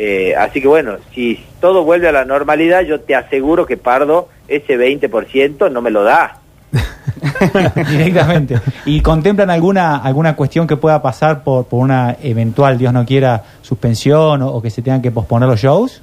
Eh, 0.02 0.34
así 0.36 0.62
que 0.62 0.68
bueno, 0.68 0.96
si 1.14 1.44
todo 1.60 1.84
vuelve 1.84 2.08
a 2.08 2.14
la 2.14 2.24
normalidad, 2.24 2.82
yo 2.82 3.02
te 3.02 3.16
aseguro 3.16 3.66
que 3.66 3.76
Pardo 3.76 4.30
ese 4.48 4.78
20% 4.78 5.70
no 5.70 5.82
me 5.82 5.92
lo 5.92 6.04
da. 6.04 6.38
Directamente. 7.90 8.60
¿Y 8.86 9.02
contemplan 9.02 9.50
alguna 9.50 9.98
alguna 9.98 10.36
cuestión 10.36 10.68
que 10.68 10.78
pueda 10.78 11.02
pasar 11.02 11.44
por, 11.44 11.66
por 11.66 11.82
una 11.82 12.16
eventual, 12.24 12.78
Dios 12.78 12.94
no 12.94 13.06
quiera, 13.06 13.44
suspensión 13.62 14.42
o, 14.42 14.48
o 14.54 14.62
que 14.62 14.70
se 14.70 14.82
tengan 14.82 15.02
que 15.02 15.12
posponer 15.12 15.50
los 15.50 15.60
shows? 15.60 16.02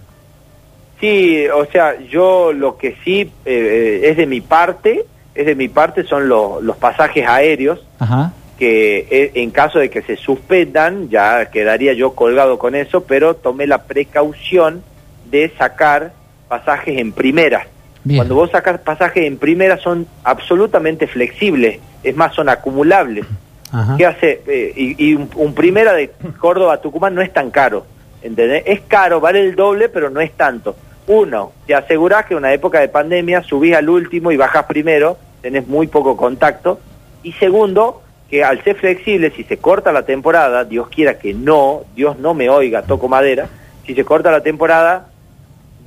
Sí, 1.01 1.47
o 1.49 1.65
sea, 1.67 1.99
yo 2.01 2.53
lo 2.53 2.77
que 2.77 2.97
sí 3.05 3.21
eh, 3.21 3.31
eh, 3.45 4.01
es 4.11 4.17
de 4.17 4.27
mi 4.27 4.41
parte, 4.41 5.05
es 5.35 5.47
de 5.47 5.55
mi 5.55 5.69
parte 5.69 6.05
son 6.05 6.29
los, 6.29 6.63
los 6.63 6.77
pasajes 6.77 7.27
aéreos 7.27 7.85
Ajá. 7.99 8.33
Que 8.59 9.07
eh, 9.11 9.33
en 9.35 9.51
caso 9.51 9.79
de 9.79 9.91
que 9.91 10.03
se 10.03 10.17
suspendan 10.17 11.09
ya 11.11 11.51
quedaría 11.51 11.93
yo 11.93 12.15
colgado 12.15 12.59
con 12.59 12.75
eso, 12.75 13.05
pero 13.05 13.35
tomé 13.35 13.67
la 13.67 13.85
precaución 13.85 14.83
de 15.31 15.53
sacar 15.59 16.13
pasajes 16.49 16.99
en 16.99 17.13
primera. 17.13 17.67
Bien. 18.05 18.19
Cuando 18.19 18.37
vos 18.37 18.51
sacas 18.51 18.81
pasajes 18.81 19.25
en 19.25 19.37
primera 19.37 19.79
son 19.79 20.07
absolutamente 20.25 21.07
flexibles, 21.07 21.81
es 22.03 22.17
más, 22.17 22.35
son 22.35 22.49
acumulables. 22.49 23.27
Ajá. 23.73 23.97
¿Qué 23.97 24.07
hace? 24.07 24.43
Eh, 24.47 24.73
y 24.77 25.09
y 25.09 25.15
un, 25.15 25.29
un 25.35 25.53
primera 25.55 25.93
de 25.93 26.13
Córdoba 26.39 26.75
a 26.75 26.81
Tucumán 26.81 27.15
no 27.15 27.21
es 27.21 27.33
tan 27.33 27.51
caro, 27.51 27.85
¿entendés? 28.23 28.63
Es 28.65 28.81
caro, 28.83 29.21
vale 29.21 29.41
el 29.41 29.57
doble, 29.57 29.89
pero 29.89 30.09
no 30.09 30.21
es 30.21 30.33
tanto. 30.33 30.77
uno, 31.07 31.53
te 31.67 31.75
asegurás 31.75 32.27
que 32.27 32.35
en 32.35 32.39
una 32.39 32.53
época 32.53 32.81
de 32.81 32.89
pandemia 32.89 33.43
subís 33.43 33.75
al 33.75 33.89
último 33.89 34.33
y 34.33 34.37
bajás 34.37 34.65
primero, 34.65 35.19
tenés 35.41 35.67
muy 35.67 35.87
poco 35.87 36.17
contacto. 36.17 36.81
Y 37.23 37.33
segundo, 37.33 38.03
que 38.31 38.43
al 38.43 38.63
ser 38.65 38.77
flexible, 38.77 39.31
si 39.31 39.45
se 39.45 39.59
corta 39.59 39.93
la 39.93 40.05
temporada, 40.05 40.65
Dios 40.65 40.89
quiera 40.89 41.19
que 41.19 41.33
no, 41.33 41.83
Dios 41.95 42.19
no 42.19 42.35
me 42.35 42.49
oiga, 42.49 42.83
toco 42.83 43.09
madera, 43.09 43.49
si 43.87 43.95
se 43.95 44.05
corta 44.05 44.31
la 44.31 44.41
temporada, 44.41 45.09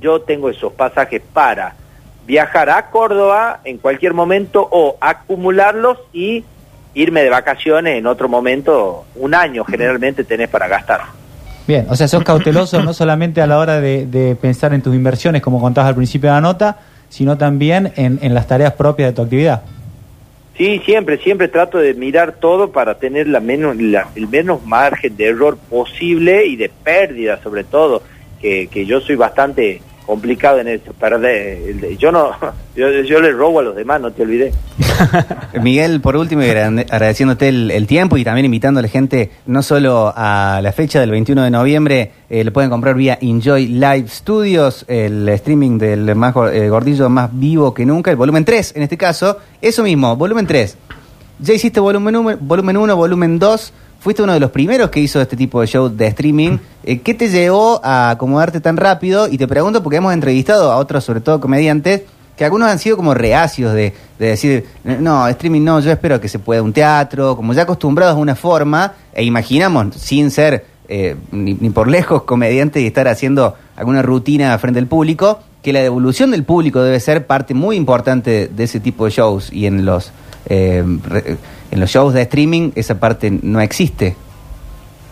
yo 0.00 0.22
tengo 0.22 0.48
esos 0.48 0.72
pasajes 0.72 1.20
para 1.32 1.74
viajar 2.26 2.70
a 2.70 2.90
Córdoba 2.90 3.60
en 3.64 3.76
cualquier 3.76 4.14
momento 4.14 4.66
o 4.70 4.96
acumularlos 5.00 5.98
y 6.12 6.44
irme 6.94 7.22
de 7.22 7.30
vacaciones 7.30 7.98
en 7.98 8.06
otro 8.06 8.28
momento, 8.28 9.04
un 9.16 9.34
año 9.34 9.64
generalmente 9.64 10.24
tenés 10.24 10.48
para 10.48 10.66
gastar. 10.66 11.02
Bien, 11.66 11.86
o 11.88 11.94
sea, 11.94 12.08
sos 12.08 12.24
cauteloso 12.24 12.82
no 12.82 12.94
solamente 12.94 13.42
a 13.42 13.46
la 13.46 13.58
hora 13.58 13.80
de, 13.80 14.36
pensar 14.40 14.72
en 14.72 14.82
tus 14.82 14.94
inversiones, 14.94 15.42
como 15.42 15.60
contabas 15.60 15.90
al 15.90 15.94
principio 15.94 16.30
de 16.30 16.36
la 16.36 16.40
nota, 16.40 16.78
sino 17.10 17.36
también 17.36 17.92
en 17.96 18.34
las 18.34 18.46
tareas 18.46 18.72
propias 18.72 19.10
de 19.10 19.12
tu 19.12 19.22
actividad. 19.22 19.62
Sí, 20.60 20.78
siempre, 20.84 21.16
siempre 21.16 21.48
trato 21.48 21.78
de 21.78 21.94
mirar 21.94 22.32
todo 22.32 22.70
para 22.70 22.98
tener 22.98 23.26
la 23.26 23.40
menos, 23.40 23.78
la- 23.80 24.10
el 24.14 24.28
menos 24.28 24.62
margen 24.66 25.16
de 25.16 25.28
error 25.28 25.56
posible 25.56 26.44
y 26.44 26.56
de 26.56 26.68
pérdida 26.68 27.42
sobre 27.42 27.64
todo, 27.64 28.02
que, 28.42 28.66
que 28.66 28.84
yo 28.84 29.00
soy 29.00 29.16
bastante 29.16 29.80
complicado 30.10 30.58
en 30.58 30.66
eso. 30.66 30.92
Perder, 30.92 31.96
yo 31.96 32.10
no, 32.10 32.32
yo, 32.74 32.90
yo 32.90 33.20
le 33.20 33.30
robo 33.30 33.60
a 33.60 33.62
los 33.62 33.76
demás, 33.76 34.00
no 34.00 34.10
te 34.10 34.22
olvides. 34.22 34.52
Miguel, 35.62 36.00
por 36.00 36.16
último, 36.16 36.42
agradeciéndote 36.42 37.48
el, 37.48 37.70
el 37.70 37.86
tiempo 37.86 38.16
y 38.16 38.24
también 38.24 38.44
invitando 38.44 38.80
a 38.80 38.82
la 38.82 38.88
gente 38.88 39.30
no 39.46 39.62
solo 39.62 40.12
a 40.16 40.58
la 40.62 40.72
fecha 40.72 40.98
del 40.98 41.12
21 41.12 41.44
de 41.44 41.50
noviembre, 41.50 42.10
eh, 42.28 42.42
lo 42.42 42.52
pueden 42.52 42.70
comprar 42.70 42.96
vía 42.96 43.18
Enjoy 43.20 43.68
Live 43.68 44.08
Studios, 44.08 44.84
el 44.88 45.28
streaming 45.28 45.78
del 45.78 46.12
más 46.16 46.34
eh, 46.52 46.68
gordillo 46.68 47.08
más 47.08 47.30
vivo 47.32 47.72
que 47.72 47.86
nunca, 47.86 48.10
el 48.10 48.16
volumen 48.16 48.44
3 48.44 48.74
en 48.76 48.82
este 48.82 48.96
caso. 48.96 49.38
Eso 49.62 49.84
mismo, 49.84 50.16
volumen 50.16 50.44
3. 50.44 50.76
Ya 51.38 51.54
hiciste 51.54 51.78
volumen 51.78 52.16
1, 52.16 52.38
volumen, 52.40 52.76
uno, 52.76 52.96
volumen 52.96 53.38
2. 53.38 53.72
Fuiste 54.00 54.22
uno 54.22 54.32
de 54.32 54.40
los 54.40 54.50
primeros 54.50 54.88
que 54.88 54.98
hizo 54.98 55.20
este 55.20 55.36
tipo 55.36 55.60
de 55.60 55.66
show 55.66 55.90
de 55.90 56.06
streaming. 56.06 56.56
Eh, 56.84 57.00
¿Qué 57.00 57.12
te 57.12 57.28
llevó 57.28 57.82
a 57.84 58.08
acomodarte 58.08 58.58
tan 58.62 58.78
rápido? 58.78 59.28
Y 59.28 59.36
te 59.36 59.46
pregunto 59.46 59.82
porque 59.82 59.98
hemos 59.98 60.14
entrevistado 60.14 60.72
a 60.72 60.76
otros, 60.76 61.04
sobre 61.04 61.20
todo 61.20 61.38
comediantes, 61.38 62.04
que 62.34 62.46
algunos 62.46 62.70
han 62.70 62.78
sido 62.78 62.96
como 62.96 63.12
reacios 63.12 63.74
de, 63.74 63.92
de 64.18 64.26
decir, 64.26 64.66
no, 64.84 65.28
streaming 65.28 65.62
no, 65.62 65.80
yo 65.80 65.92
espero 65.92 66.18
que 66.18 66.30
se 66.30 66.38
pueda 66.38 66.62
un 66.62 66.72
teatro, 66.72 67.36
como 67.36 67.52
ya 67.52 67.64
acostumbrados 67.64 68.16
a 68.16 68.18
una 68.18 68.34
forma, 68.34 68.94
e 69.12 69.22
imaginamos, 69.22 69.94
sin 69.96 70.30
ser 70.30 70.64
eh, 70.88 71.16
ni, 71.30 71.52
ni 71.52 71.68
por 71.68 71.86
lejos 71.86 72.22
comediante 72.22 72.80
y 72.80 72.86
estar 72.86 73.06
haciendo 73.06 73.54
alguna 73.76 74.00
rutina 74.00 74.58
frente 74.58 74.78
al 74.78 74.86
público, 74.86 75.40
que 75.62 75.74
la 75.74 75.80
devolución 75.80 76.30
del 76.30 76.44
público 76.44 76.82
debe 76.82 77.00
ser 77.00 77.26
parte 77.26 77.52
muy 77.52 77.76
importante 77.76 78.48
de 78.48 78.64
ese 78.64 78.80
tipo 78.80 79.04
de 79.04 79.10
shows 79.10 79.52
y 79.52 79.66
en 79.66 79.84
los 79.84 80.10
eh, 80.46 80.84
en 81.70 81.80
los 81.80 81.90
shows 81.90 82.14
de 82.14 82.22
streaming 82.22 82.72
esa 82.74 82.98
parte 82.98 83.30
no 83.42 83.60
existe. 83.60 84.16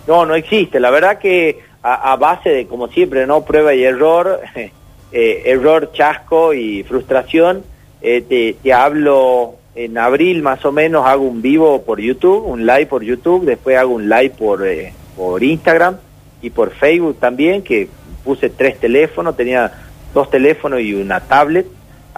No, 0.07 0.25
no 0.25 0.35
existe. 0.35 0.81
La 0.81 0.91
verdad 0.91 1.19
que 1.19 1.61
a, 1.83 2.13
a 2.13 2.17
base 2.17 2.51
de, 2.51 2.67
como 2.67 2.89
siempre, 2.89 3.27
no 3.27 3.45
prueba 3.45 3.75
y 3.75 3.85
error, 3.85 4.41
eh, 5.13 5.43
error, 5.47 5.93
chasco 5.93 6.55
y 6.55 6.83
frustración, 6.83 7.63
eh, 8.01 8.23
te, 8.23 8.57
te 8.63 8.73
hablo 8.73 9.55
en 9.75 9.97
abril 9.97 10.43
más 10.43 10.65
o 10.65 10.73
menos, 10.73 11.07
hago 11.07 11.25
un 11.25 11.41
vivo 11.41 11.83
por 11.83 12.01
YouTube, 12.01 12.45
un 12.47 12.67
live 12.67 12.87
por 12.87 13.03
YouTube, 13.03 13.45
después 13.45 13.77
hago 13.77 13.95
un 13.95 14.09
live 14.09 14.31
por, 14.31 14.67
eh, 14.67 14.93
por 15.17 15.43
Instagram 15.43 15.99
y 16.43 16.51
por 16.51 16.71
Facebook 16.73 17.19
también, 17.21 17.63
que 17.63 17.89
puse 18.25 18.51
tres 18.51 18.79
teléfonos, 18.79 19.37
tenía 19.37 19.73
dos 20.13 20.31
teléfonos 20.31 20.81
y 20.81 20.95
una 20.95 21.21
tablet 21.21 21.67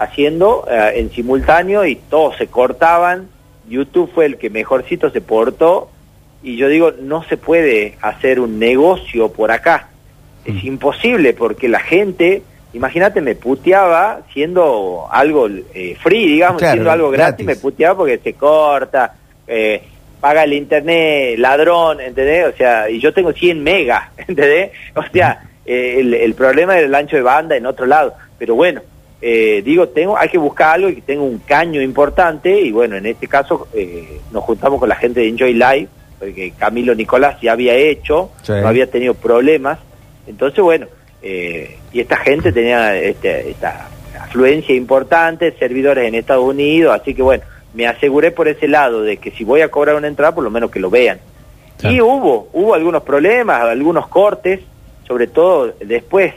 haciendo 0.01 0.65
eh, 0.69 0.93
en 0.95 1.11
simultáneo 1.11 1.85
y 1.85 1.95
todos 1.95 2.35
se 2.37 2.47
cortaban. 2.47 3.27
YouTube 3.69 4.11
fue 4.13 4.25
el 4.25 4.37
que 4.37 4.49
mejorcito 4.49 5.09
se 5.11 5.21
portó 5.21 5.89
y 6.43 6.57
yo 6.57 6.67
digo, 6.67 6.91
no 6.99 7.23
se 7.23 7.37
puede 7.37 7.97
hacer 8.01 8.39
un 8.39 8.57
negocio 8.59 9.31
por 9.31 9.51
acá. 9.51 9.87
Es 10.43 10.63
imposible 10.63 11.33
porque 11.33 11.69
la 11.69 11.79
gente, 11.79 12.41
imagínate, 12.73 13.21
me 13.21 13.35
puteaba 13.35 14.21
siendo 14.33 15.05
algo 15.11 15.47
eh, 15.75 15.95
free, 16.01 16.27
digamos, 16.27 16.57
Claro, 16.59 16.73
siendo 16.73 16.91
algo 16.91 17.11
gratis, 17.11 17.45
gratis. 17.45 17.45
me 17.45 17.55
puteaba 17.57 17.97
porque 17.97 18.17
se 18.17 18.33
corta, 18.33 19.13
eh, 19.47 19.83
paga 20.19 20.43
el 20.43 20.53
internet, 20.53 21.37
ladrón, 21.37 22.01
¿entendés? 22.01 22.47
O 22.53 22.57
sea, 22.57 22.89
y 22.89 22.99
yo 22.99 23.13
tengo 23.13 23.31
100 23.31 23.61
megas, 23.63 24.09
¿entendés? 24.17 24.71
O 24.95 25.03
sea, 25.13 25.43
eh, 25.63 25.97
el, 25.99 26.15
el 26.15 26.33
problema 26.33 26.75
era 26.75 26.87
el 26.87 26.95
ancho 26.95 27.17
de 27.17 27.21
banda 27.21 27.55
en 27.55 27.67
otro 27.67 27.85
lado. 27.85 28.15
Pero 28.39 28.55
bueno, 28.55 28.81
eh, 29.21 29.61
digo, 29.63 29.87
tengo, 29.89 30.17
hay 30.17 30.29
que 30.29 30.37
buscar 30.37 30.75
algo 30.75 30.89
que 30.89 31.01
tenga 31.01 31.21
un 31.21 31.39
caño 31.39 31.81
importante 31.81 32.59
y 32.59 32.71
bueno, 32.71 32.95
en 32.95 33.05
este 33.05 33.27
caso 33.27 33.67
eh, 33.73 34.19
nos 34.31 34.43
juntamos 34.43 34.79
con 34.79 34.89
la 34.89 34.95
gente 34.95 35.19
de 35.19 35.27
Enjoy 35.29 35.53
Live, 35.53 35.87
porque 36.19 36.53
Camilo 36.57 36.95
Nicolás 36.95 37.37
ya 37.41 37.51
había 37.51 37.75
hecho, 37.75 38.31
Sí. 38.41 38.53
no 38.53 38.67
había 38.67 38.87
tenido 38.89 39.13
problemas. 39.13 39.79
Entonces, 40.27 40.63
bueno, 40.63 40.87
eh, 41.21 41.77
y 41.93 41.99
esta 41.99 42.17
gente 42.17 42.51
tenía 42.51 42.95
este, 42.97 43.49
esta 43.51 43.89
afluencia 44.19 44.73
importante, 44.75 45.51
servidores 45.59 46.07
en 46.07 46.15
Estados 46.15 46.45
Unidos, 46.45 46.97
así 46.99 47.13
que 47.13 47.21
bueno, 47.21 47.43
me 47.73 47.87
aseguré 47.87 48.31
por 48.31 48.47
ese 48.47 48.67
lado 48.67 49.01
de 49.03 49.17
que 49.17 49.31
si 49.31 49.43
voy 49.43 49.61
a 49.61 49.69
cobrar 49.69 49.95
una 49.95 50.07
entrada, 50.07 50.33
por 50.33 50.43
lo 50.43 50.49
menos 50.49 50.71
que 50.71 50.79
lo 50.79 50.89
vean. 50.89 51.19
Y 51.83 51.99
hubo, 51.99 52.47
hubo 52.53 52.75
algunos 52.75 53.01
problemas, 53.01 53.61
algunos 53.61 54.07
cortes, 54.07 54.59
sobre 55.07 55.25
todo 55.27 55.73
después, 55.79 56.33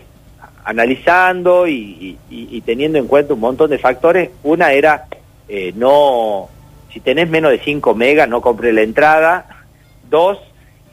analizando 0.65 1.69
y, 1.69 2.17
teniendo 2.65 2.99
en 2.99 3.07
cuenta 3.07 3.35
un 3.35 3.41
montón 3.41 3.71
de 3.71 3.79
factores. 3.79 4.31
Una 4.43 4.73
era, 4.73 5.07
eh, 5.49 5.73
no, 5.77 6.49
si 6.93 7.01
tenés 7.01 7.29
menos 7.29 7.51
de 7.51 7.61
5 7.61 7.95
megas, 7.95 8.29
no 8.29 8.41
compres 8.41 8.75
la 8.75 8.83
entrada. 8.83 9.65
Dos, 10.09 10.39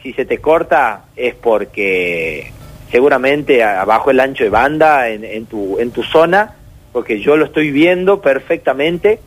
si 0.03 0.13
se 0.13 0.25
te 0.25 0.39
corta 0.39 1.05
es 1.15 1.35
porque 1.35 2.51
seguramente 2.91 3.63
abajo 3.63 4.11
el 4.11 4.19
ancho 4.19 4.43
de 4.43 4.49
banda 4.49 5.07
en, 5.09 5.23
en 5.23 5.45
tu, 5.45 5.79
en 5.79 5.91
tu 5.91 6.03
zona, 6.03 6.55
porque 6.91 7.21
yo 7.21 7.37
lo 7.37 7.45
estoy 7.45 7.71
viendo 7.71 8.21
perfectamente. 8.21 9.19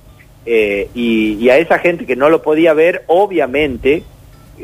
eh, 0.46 0.88
y, 0.94 1.38
y 1.40 1.48
a 1.48 1.56
esa 1.56 1.78
gente 1.78 2.04
que 2.04 2.16
no 2.16 2.28
lo 2.28 2.42
podía 2.42 2.74
ver, 2.74 3.04
obviamente, 3.06 4.02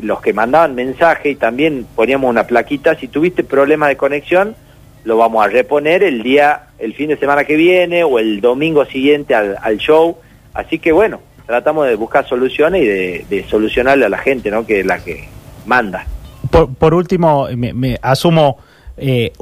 los 0.03 0.21
que 0.21 0.35
mandaban 0.35 0.75
mensaje 0.75 1.31
y 1.31 1.35
también 1.37 1.87
poníamos 1.97 2.29
una 2.29 2.47
plaquita, 2.47 2.97
si 2.97 3.09
tuviste 3.09 3.45
problemas 3.45 3.89
de 3.89 3.97
conexión, 3.97 4.55
lo 5.05 5.17
vamos 5.17 5.45
a 5.45 5.49
reponer 5.49 6.03
el 6.03 6.23
día, 6.23 6.69
el 6.79 6.95
fin 6.95 7.09
de 7.09 7.17
semana 7.17 7.45
que 7.45 7.57
viene 7.57 8.05
o 8.05 8.19
el 8.19 8.41
domingo 8.41 8.85
siguiente 8.85 9.35
al, 9.35 9.57
al 9.61 9.79
show. 9.79 10.17
Así 10.53 10.79
que 10.79 10.93
bueno, 10.93 11.21
tratamos 11.47 11.87
de 11.87 11.95
buscar 11.97 12.29
soluciones 12.29 12.83
y 12.83 12.87
de, 12.87 13.47
solucionarle 13.49 14.07
a 14.07 14.09
la 14.09 14.19
gente, 14.19 14.51
¿no? 14.51 14.67
Que 14.67 14.81
es 14.81 14.87
la 14.87 15.03
que 15.03 15.29
manda. 15.67 16.07
Por, 16.51 16.75
por 16.75 16.95
último, 16.95 17.49
me, 17.57 17.73
me 17.73 17.99
asumo 18.03 18.59
eh, 18.97 19.33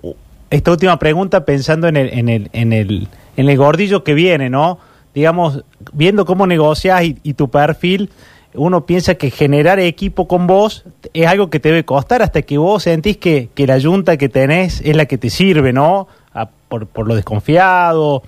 esta 0.50 0.70
última 0.70 0.98
pregunta 0.98 1.44
pensando 1.44 1.88
en 1.88 1.96
el, 1.96 2.08
en 2.10 2.28
el, 2.28 2.50
en 2.52 2.72
el, 2.72 3.08
en 3.36 3.48
el 3.48 3.56
gordillo 3.56 4.04
que 4.04 4.14
viene, 4.14 4.50
¿no? 4.50 4.78
Digamos, 5.14 5.64
viendo 5.92 6.24
cómo 6.24 6.46
negocias 6.46 7.02
y 7.02 7.34
tu 7.34 7.50
perfil, 7.50 8.10
uno 8.54 8.86
piensa 8.86 9.14
que 9.16 9.30
generar 9.30 9.78
equipo 9.78 10.26
con 10.26 10.46
vos 10.46 10.84
es 11.12 11.26
algo 11.26 11.50
que 11.50 11.60
te 11.60 11.68
debe 11.68 11.84
costar 11.84 12.22
hasta 12.22 12.42
que 12.42 12.58
vos 12.58 12.82
sentís 12.84 13.16
que, 13.18 13.48
que 13.54 13.66
la 13.66 13.78
yunta 13.78 14.16
que 14.16 14.28
tenés 14.28 14.80
es 14.80 14.96
la 14.96 15.06
que 15.06 15.18
te 15.18 15.30
sirve, 15.30 15.72
¿no? 15.72 16.08
A- 16.32 16.48
por, 16.68 16.86
por 16.86 17.06
lo 17.06 17.14
desconfiado, 17.14 18.22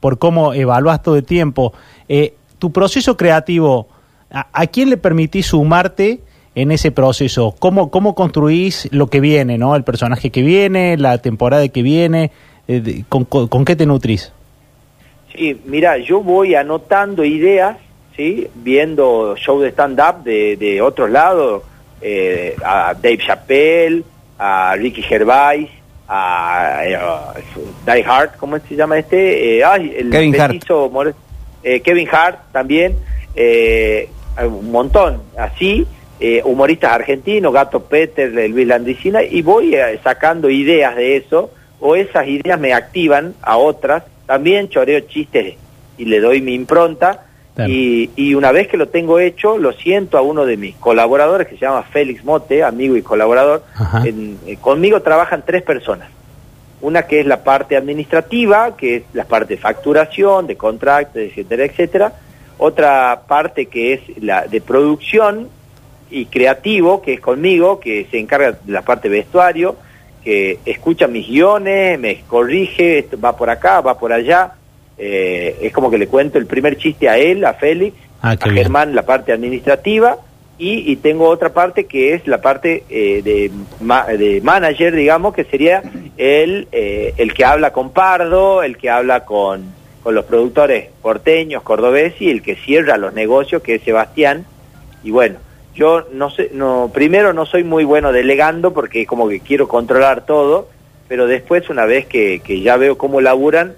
por 0.00 0.18
cómo 0.18 0.52
evaluás 0.54 1.02
todo 1.02 1.16
el 1.16 1.24
tiempo. 1.24 1.72
Eh, 2.08 2.34
tu 2.58 2.72
proceso 2.72 3.16
creativo, 3.16 3.88
¿a, 4.30 4.66
quién 4.66 4.90
le 4.90 4.96
permitís 4.96 5.46
sumarte 5.46 6.20
en 6.54 6.70
ese 6.72 6.90
proceso? 6.90 7.54
¿Cómo, 7.58 7.90
¿Cómo 7.90 8.14
construís 8.14 8.88
lo 8.90 9.06
que 9.08 9.20
viene, 9.20 9.58
¿no? 9.58 9.76
El 9.76 9.84
personaje 9.84 10.30
que 10.30 10.42
viene, 10.42 10.96
la 10.96 11.18
temporada 11.18 11.66
que 11.68 11.82
viene, 11.82 12.30
eh, 12.68 13.04
con- 13.08 13.24
con 13.24 13.64
qué 13.64 13.76
te 13.76 13.86
nutrís? 13.86 14.32
Sí, 15.34 15.60
mira, 15.66 15.98
yo 15.98 16.20
voy 16.22 16.54
anotando 16.54 17.24
ideas, 17.24 17.76
¿sí? 18.18 18.48
Viendo 18.56 19.36
show 19.36 19.60
de 19.60 19.70
stand-up 19.70 20.24
de, 20.24 20.56
de 20.56 20.82
otros 20.82 21.08
lados, 21.08 21.62
eh, 22.02 22.56
a 22.64 22.92
Dave 22.94 23.18
Chappelle, 23.18 24.02
a 24.38 24.74
Ricky 24.76 25.02
Gervais, 25.02 25.70
a, 26.08 26.82
eh, 26.84 26.96
a 26.96 27.34
Die 27.86 28.04
Hard, 28.04 28.32
¿cómo 28.36 28.58
se 28.58 28.74
llama 28.74 28.98
este? 28.98 29.58
Eh, 29.58 29.64
ay, 29.64 29.94
el 29.96 30.10
Kevin 30.10 30.40
Hart. 30.40 30.52
petizo 30.52 30.92
eh, 31.62 31.80
Kevin 31.80 32.08
Hart 32.10 32.38
también, 32.50 32.96
eh, 33.36 34.08
un 34.44 34.72
montón, 34.72 35.22
así, 35.38 35.86
eh, 36.18 36.42
humoristas 36.44 36.92
argentinos, 36.92 37.52
Gato 37.52 37.84
Peter, 37.84 38.32
de 38.32 38.48
Luis 38.48 38.66
Landricina, 38.66 39.22
y 39.22 39.42
voy 39.42 39.76
sacando 40.02 40.50
ideas 40.50 40.96
de 40.96 41.16
eso, 41.16 41.50
o 41.78 41.94
esas 41.94 42.26
ideas 42.26 42.58
me 42.58 42.74
activan 42.74 43.34
a 43.42 43.58
otras, 43.58 44.02
también 44.26 44.68
choreo 44.68 45.00
chistes 45.00 45.54
y 45.96 46.04
le 46.04 46.20
doy 46.20 46.40
mi 46.40 46.54
impronta, 46.54 47.27
Claro. 47.58 47.72
y, 47.72 48.10
y 48.14 48.34
una 48.34 48.52
vez 48.52 48.68
que 48.68 48.76
lo 48.76 48.86
tengo 48.86 49.18
hecho, 49.18 49.58
lo 49.58 49.72
siento 49.72 50.16
a 50.16 50.22
uno 50.22 50.46
de 50.46 50.56
mis 50.56 50.76
colaboradores, 50.76 51.48
que 51.48 51.56
se 51.56 51.62
llama 51.62 51.82
Félix 51.82 52.24
Mote, 52.24 52.62
amigo 52.62 52.96
y 52.96 53.02
colaborador. 53.02 53.64
En- 54.04 54.38
eh, 54.46 54.56
conmigo 54.60 55.02
trabajan 55.02 55.42
tres 55.44 55.64
personas. 55.64 56.08
Una 56.80 57.02
que 57.08 57.18
es 57.18 57.26
la 57.26 57.42
parte 57.42 57.76
administrativa, 57.76 58.76
que 58.76 58.96
es 58.98 59.02
la 59.12 59.24
parte 59.24 59.56
de 59.56 59.60
facturación, 59.60 60.46
de 60.46 60.54
contratos, 60.56 61.16
etcétera, 61.16 61.64
etcétera. 61.64 62.12
Otra 62.58 63.22
parte 63.26 63.66
que 63.66 63.94
es 63.94 64.00
la 64.22 64.46
de 64.46 64.60
producción 64.60 65.48
y 66.12 66.26
creativo, 66.26 67.02
que 67.02 67.14
es 67.14 67.20
conmigo, 67.20 67.80
que 67.80 68.06
se 68.08 68.20
encarga 68.20 68.52
de 68.52 68.72
la 68.72 68.82
parte 68.82 69.08
vestuario, 69.08 69.74
que 70.22 70.60
escucha 70.64 71.08
mis 71.08 71.26
guiones, 71.26 71.98
me 71.98 72.20
corrige, 72.28 73.08
va 73.24 73.36
por 73.36 73.50
acá, 73.50 73.80
va 73.80 73.98
por 73.98 74.12
allá. 74.12 74.52
Eh, 74.98 75.56
es 75.62 75.72
como 75.72 75.90
que 75.90 75.98
le 75.98 76.08
cuento 76.08 76.38
el 76.38 76.46
primer 76.46 76.76
chiste 76.76 77.08
a 77.08 77.16
él, 77.18 77.44
a 77.44 77.54
Félix, 77.54 77.96
Ah, 78.20 78.32
a 78.32 78.34
bien. 78.46 78.56
Germán 78.56 78.94
la 78.96 79.02
parte 79.06 79.32
administrativa 79.32 80.16
y, 80.58 80.90
y 80.90 80.96
tengo 80.96 81.28
otra 81.28 81.50
parte 81.50 81.84
que 81.86 82.14
es 82.14 82.26
la 82.26 82.40
parte 82.40 82.82
eh, 82.90 83.22
de, 83.22 83.48
ma- 83.80 84.06
de 84.06 84.40
manager, 84.40 84.92
digamos, 84.96 85.34
que 85.34 85.44
sería 85.44 85.82
el, 86.16 86.66
eh, 86.72 87.14
el 87.16 87.32
que 87.32 87.44
habla 87.44 87.72
con 87.72 87.90
Pardo, 87.92 88.64
el 88.64 88.76
que 88.76 88.90
habla 88.90 89.24
con, 89.24 89.66
con 90.02 90.16
los 90.16 90.24
productores 90.24 90.88
porteños, 91.00 91.62
cordobeses 91.62 92.20
y 92.22 92.30
el 92.30 92.42
que 92.42 92.56
cierra 92.56 92.96
los 92.96 93.14
negocios, 93.14 93.62
que 93.62 93.76
es 93.76 93.82
Sebastián. 93.82 94.44
Y 95.04 95.12
bueno, 95.12 95.36
yo 95.76 96.04
no 96.12 96.28
sé, 96.30 96.50
no, 96.52 96.90
primero 96.92 97.32
no 97.32 97.46
soy 97.46 97.62
muy 97.62 97.84
bueno 97.84 98.10
delegando 98.10 98.74
porque 98.74 99.06
como 99.06 99.28
que 99.28 99.38
quiero 99.38 99.68
controlar 99.68 100.26
todo, 100.26 100.68
pero 101.06 101.28
después 101.28 101.70
una 101.70 101.84
vez 101.84 102.06
que, 102.06 102.40
que 102.40 102.60
ya 102.62 102.76
veo 102.76 102.98
cómo 102.98 103.20
laburan, 103.20 103.74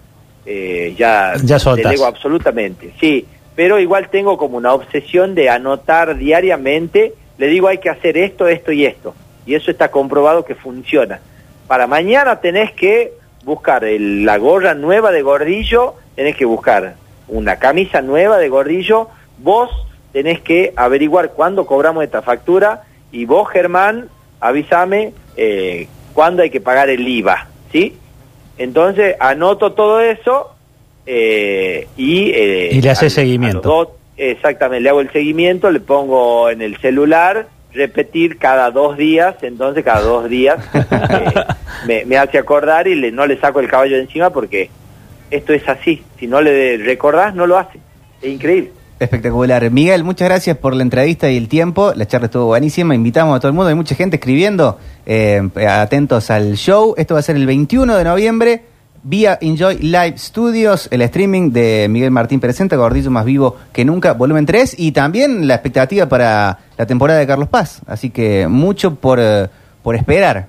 eh, 0.47 0.95
ya, 0.97 1.35
Ya 1.43 1.59
delego 1.89 2.07
absolutamente, 2.07 2.93
sí, 3.01 3.27
pero 3.55 3.79
igual 3.79 4.09
tengo 4.09 4.37
como 4.39 4.57
una 4.57 4.73
obsesión 4.73 5.35
de 5.35 5.51
anotar 5.51 6.17
diariamente, 6.17 7.15
le 7.39 7.47
digo 7.49 7.69
hay 7.69 7.79
que 7.79 7.91
hacer 7.91 8.17
esto, 8.17 8.49
esto 8.49 8.73
y 8.73 8.85
esto, 8.87 9.15
y 9.47 9.55
eso 9.55 9.71
está 9.71 9.91
comprobado 9.91 10.45
que 10.45 10.55
funciona. 10.55 11.21
Para 11.67 11.87
mañana 11.87 12.41
tenés 12.41 12.73
que 12.73 13.13
buscar 13.45 13.85
el- 13.85 14.25
la 14.25 14.39
gorra 14.39 14.75
nueva 14.75 15.11
de 15.13 15.23
gordillo, 15.23 15.95
tenés 16.17 16.37
que 16.37 16.45
buscar 16.45 16.95
una 17.29 17.57
camisa 17.57 18.03
nueva 18.03 18.39
de 18.39 18.49
gordillo, 18.49 19.09
vos 19.39 19.71
tenés 20.13 20.41
que 20.41 20.73
averiguar 20.77 21.31
cuándo 21.33 21.67
cobramos 21.67 22.03
esta 22.05 22.23
factura 22.23 22.83
y 23.13 23.25
vos, 23.25 23.49
Germán, 23.51 24.09
avísame 24.41 25.13
eh, 25.37 25.87
cuándo 26.13 26.43
hay 26.43 26.51
que 26.51 26.61
pagar 26.61 26.91
el 26.91 27.07
IVA, 27.07 27.47
¿sí? 27.73 27.97
Entonces 28.61 29.17
anoto 29.21 29.73
todo 29.73 30.01
eso 30.03 30.51
eh, 31.07 31.89
y... 31.97 32.31
eh, 32.31 32.69
Y 32.73 32.83
le 32.83 32.91
a 32.91 32.95
seguimiento. 33.11 33.61
dos- 33.63 33.89
exactamente, 34.19 34.83
le 34.83 34.91
hago 34.91 35.01
el 35.01 35.11
seguimiento, 35.11 35.71
le 35.71 35.81
pongo 35.81 36.51
en 36.51 36.61
el 36.61 36.77
celular, 36.77 37.47
repetir 37.73 38.37
cada 38.37 38.71
dos 38.71 38.99
días, 38.99 39.35
entonces 39.43 39.83
cada 39.83 40.03
dos 40.03 40.29
días 40.29 40.59
eh, 40.75 41.35
me, 41.87 42.05
me 42.05 42.19
hace 42.19 42.37
acordar 42.37 42.87
y 42.87 42.97
le, 42.97 43.11
no 43.11 43.27
le 43.27 43.39
saco 43.41 43.61
el 43.61 43.69
caballo 43.69 43.97
de 43.97 44.03
encima 44.03 44.29
porque 44.29 44.69
esto 45.31 45.55
es 45.55 45.67
así, 45.67 46.03
si 46.19 46.27
no 46.27 46.43
le 46.43 46.77
recordás 46.77 47.35
no 47.35 47.47
lo 47.47 47.57
hace, 47.57 47.79
es 48.21 48.29
increíble. 48.31 48.73
Espectacular. 49.01 49.71
Miguel, 49.71 50.05
muchas 50.05 50.29
gracias 50.29 50.59
por 50.59 50.75
la 50.77 50.83
entrevista 50.83 51.31
y 51.31 51.37
el 51.39 51.49
tiempo. 51.49 51.93
La 51.97 52.07
charla 52.07 52.27
estuvo 52.27 52.47
buenísima. 52.47 52.95
Invitamos 52.95 53.35
a 53.35 53.41
todo 53.41 53.49
el 53.49 53.55
mundo. 53.55 53.71
Hay 53.71 53.75
mucha 53.75 53.95
gente 53.95 54.17
escribiendo. 54.17 54.79
eh, 55.07 55.43
atentos 55.67 56.31
al 56.31 56.55
show. 56.55 56.95
Esto 56.99 57.15
va 57.15 57.21
a 57.21 57.23
ser 57.23 57.37
el 57.37 57.47
21 57.47 57.97
de 57.97 58.05
noviembre 58.05 58.63
vía 59.03 59.39
Enjoy 59.41 59.79
Live 59.79 60.19
Studios, 60.19 60.89
el 60.91 61.01
streaming 61.03 61.53
de 61.53 61.87
Miguel 61.89 62.11
Martín 62.11 62.41
Presenta, 62.41 62.77
Gordillo 62.77 63.11
más 63.11 63.25
vivo 63.25 63.57
que 63.73 63.85
nunca, 63.85 64.13
volumen 64.13 64.45
3. 64.47 64.75
Y 64.79 64.93
también 64.93 65.49
la 65.49 65.55
expectativa 65.55 66.07
para 66.07 66.59
la 66.77 66.87
temporada 66.87 67.19
de 67.19 67.27
Carlos 67.27 67.49
Paz. 67.49 67.81
Así 67.87 68.11
que 68.11 68.47
mucho 68.49 68.95
por, 68.97 69.19
eh, 69.21 69.49
por 69.83 69.95
esperar. 69.95 70.49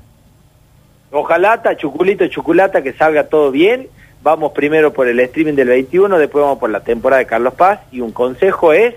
Ojalá, 1.11 1.61
chuculito, 1.77 2.27
chuculata, 2.27 2.81
que 2.81 2.93
salga 2.93 3.27
todo 3.27 3.51
bien. 3.51 3.87
Vamos 4.23 4.51
primero 4.51 4.93
por 4.93 5.07
el 5.07 5.19
streaming 5.19 5.55
del 5.55 5.69
21, 5.69 6.17
después 6.19 6.43
vamos 6.43 6.59
por 6.59 6.69
la 6.69 6.81
temporada 6.81 7.19
de 7.19 7.25
Carlos 7.25 7.55
Paz. 7.55 7.79
Y 7.91 8.01
un 8.01 8.11
consejo 8.11 8.71
es, 8.71 8.93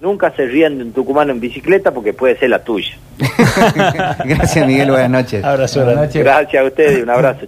nunca 0.00 0.30
se 0.32 0.46
rían 0.46 0.78
de 0.78 0.84
un 0.84 0.92
tucumano 0.92 1.32
en 1.32 1.40
bicicleta 1.40 1.90
porque 1.90 2.12
puede 2.12 2.38
ser 2.38 2.50
la 2.50 2.62
tuya. 2.62 2.96
gracias, 4.24 4.66
Miguel. 4.66 4.90
Buenas 4.90 5.10
noches. 5.10 5.44
Abrazo 5.44 5.84
Buenas 5.84 6.06
noches. 6.06 6.22
Gracias 6.22 6.62
a 6.62 6.66
ustedes, 6.66 7.02
un 7.02 7.10
abrazo. 7.10 7.46